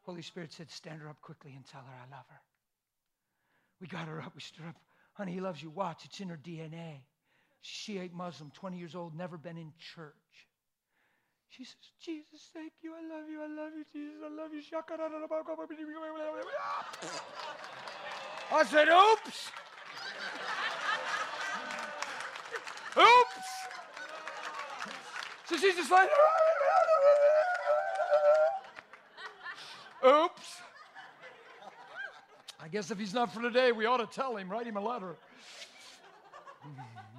[0.03, 2.41] Holy Spirit said, Stand her up quickly and tell her I love her.
[3.81, 4.33] We got her up.
[4.35, 4.77] We stood up.
[5.15, 5.71] Honey, he loves you.
[5.71, 7.01] Watch, it's in her DNA.
[7.61, 10.15] Shiite Muslim, 20 years old, never been in church.
[11.49, 12.93] She says, Jesus, thank you.
[12.95, 13.43] I love you.
[13.43, 14.23] I love you, Jesus.
[14.25, 14.63] I love you.
[18.53, 19.51] I said, oops.
[22.97, 23.49] Oops.
[25.47, 26.09] So she's just like,
[30.07, 30.57] oops.
[32.61, 34.81] I guess if he's not for today, we ought to tell him, write him a
[34.81, 35.17] letter.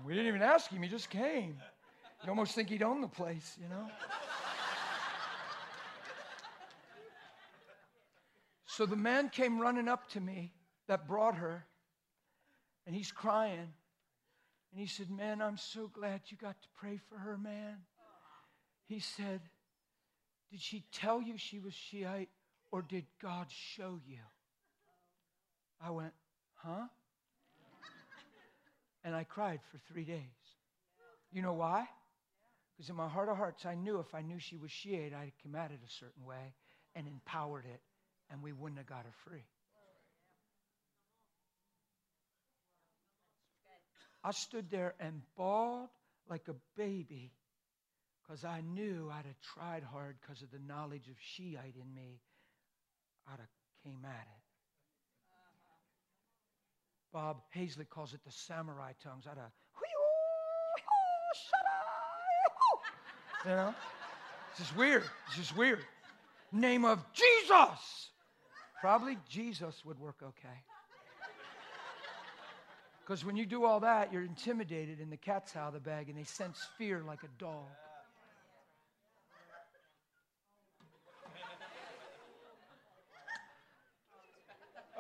[0.06, 1.58] We didn't even ask him, he just came.
[2.24, 3.90] You almost think he'd own the place, you know?
[8.66, 10.52] So the man came running up to me
[10.88, 11.64] that brought her,
[12.88, 13.72] and he's crying.
[14.72, 17.78] And he said, Man, I'm so glad you got to pray for her, man.
[18.88, 19.42] He said,
[20.50, 22.30] Did she tell you she was Shiite,
[22.74, 24.18] or did God show you?
[25.80, 26.12] I went,
[26.56, 26.88] Huh?
[29.04, 30.18] And I cried for three days.
[31.32, 31.86] You know why?
[32.72, 35.34] Because in my heart of hearts, I knew if I knew she was Shiite, I'd
[35.44, 36.56] come at it a certain way
[36.96, 37.82] and empowered it,
[38.32, 39.46] and we wouldn't have got her free.
[44.24, 45.90] I stood there and bawled
[46.28, 47.34] like a baby
[48.22, 52.22] because I knew I'd have tried hard because of the knowledge of Shiite in me.
[53.28, 53.48] I'd have
[53.84, 54.44] came at it.
[57.12, 59.26] Bob Hazlett calls it the samurai tongues.
[59.30, 59.52] I'd have,
[63.46, 63.76] you know?
[64.50, 65.04] It's just weird.
[65.28, 65.80] It's just weird.
[66.52, 68.10] Name of Jesus.
[68.80, 70.64] Probably Jesus would work okay.
[73.02, 76.10] Because when you do all that, you're intimidated, and the cat's out of the bag,
[76.10, 77.68] and they sense fear like a dog.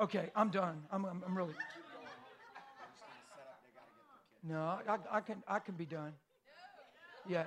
[0.04, 0.84] Okay, I'm done.
[0.92, 1.54] I'm, I'm, I'm really.
[4.44, 6.12] No, I, I, can, I can be done.
[7.26, 7.46] Yeah,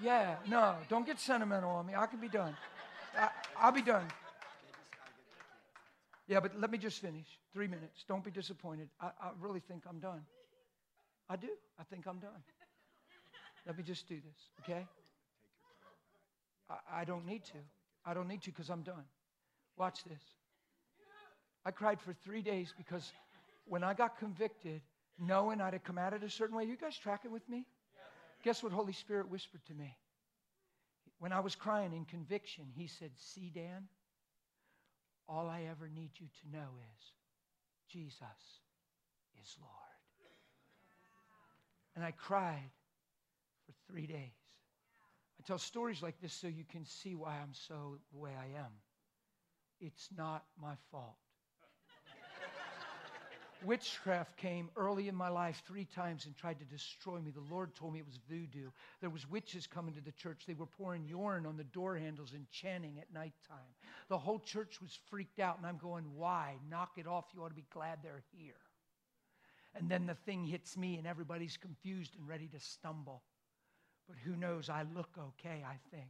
[0.00, 1.94] yeah, no, don't get sentimental on me.
[1.96, 2.56] I can be done.
[3.18, 4.06] I, I'll be done.
[6.28, 7.26] Yeah, but let me just finish.
[7.52, 8.04] Three minutes.
[8.06, 8.88] Don't be disappointed.
[9.00, 10.20] I, I really think I'm done.
[11.28, 11.48] I do.
[11.80, 12.44] I think I'm done.
[13.66, 14.86] Let me just do this, okay?
[16.70, 17.58] I, I don't need to.
[18.06, 19.04] I don't need to because I'm done.
[19.76, 20.22] Watch this.
[21.68, 23.12] I cried for three days because
[23.66, 24.80] when I got convicted,
[25.18, 27.66] knowing I'd have come at it a certain way, you guys tracking with me?
[28.42, 29.94] Guess what Holy Spirit whispered to me?
[31.18, 33.86] When I was crying in conviction, He said, See, Dan,
[35.28, 37.04] all I ever need you to know is
[37.90, 38.22] Jesus
[39.42, 39.72] is Lord.
[41.96, 42.70] And I cried
[43.66, 44.32] for three days.
[45.38, 48.58] I tell stories like this so you can see why I'm so the way I
[48.58, 48.72] am.
[49.80, 51.18] It's not my fault.
[53.64, 57.30] Witchcraft came early in my life three times and tried to destroy me.
[57.30, 58.70] The Lord told me it was voodoo.
[59.00, 60.44] There was witches coming to the church.
[60.46, 63.74] They were pouring urine on the door handles and chanting at nighttime.
[64.08, 66.54] The whole church was freaked out, and I'm going, why?
[66.70, 67.24] Knock it off.
[67.34, 68.54] You ought to be glad they're here.
[69.74, 73.22] And then the thing hits me, and everybody's confused and ready to stumble.
[74.08, 74.70] But who knows?
[74.70, 76.08] I look okay, I think.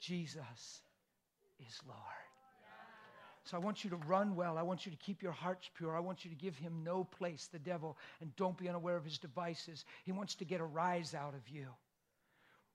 [0.00, 0.82] Jesus
[1.58, 2.27] is Lord.
[3.48, 4.58] So I want you to run well.
[4.58, 5.96] I want you to keep your hearts pure.
[5.96, 9.04] I want you to give him no place, the devil, and don't be unaware of
[9.04, 9.86] his devices.
[10.04, 11.68] He wants to get a rise out of you.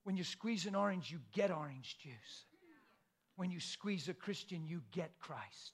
[0.03, 2.45] When you squeeze an orange, you get orange juice.
[3.36, 5.74] When you squeeze a Christian, you get Christ.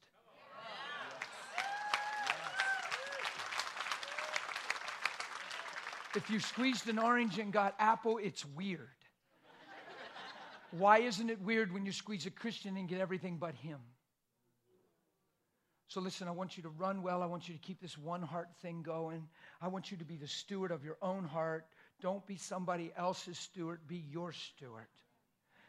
[6.14, 8.89] If you squeezed an orange and got apple, it's weird.
[10.72, 13.80] Why isn't it weird when you squeeze a Christian and get everything but him?
[15.90, 17.24] So, listen, I want you to run well.
[17.24, 19.28] I want you to keep this one heart thing going.
[19.60, 21.66] I want you to be the steward of your own heart.
[22.00, 24.86] Don't be somebody else's steward, be your steward.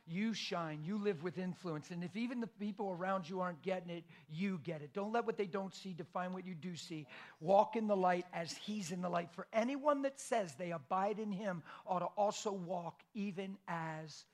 [0.07, 1.91] You shine, you live with influence.
[1.91, 4.93] And if even the people around you aren't getting it, you get it.
[4.93, 7.07] Don't let what they don't see define what you do see.
[7.41, 9.31] Walk in the light as He's in the light.
[9.33, 14.25] For anyone that says they abide in Him ought to also walk even as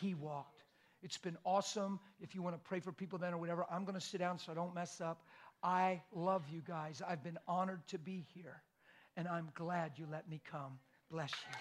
[0.00, 0.59] He walked.
[1.02, 1.98] It's been awesome.
[2.20, 4.38] If you want to pray for people then or whatever, I'm going to sit down
[4.38, 5.24] so I don't mess up.
[5.62, 7.02] I love you guys.
[7.06, 8.62] I've been honored to be here,
[9.16, 10.78] and I'm glad you let me come.
[11.10, 11.56] Bless you.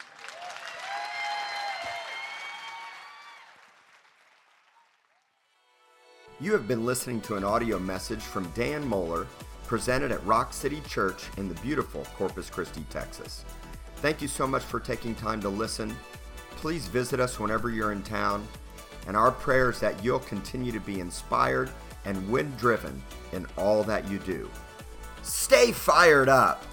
[6.41, 9.27] You have been listening to an audio message from Dan Mohler
[9.67, 13.43] presented at Rock City Church in the beautiful Corpus Christi, Texas.
[13.97, 15.93] Thank you so much for taking time to listen.
[16.51, 18.47] Please visit us whenever you're in town,
[19.09, 21.71] and our prayer is that you'll continue to be inspired
[22.05, 23.01] and wind driven
[23.33, 24.47] in all that you do.
[25.23, 26.63] Stay fired up!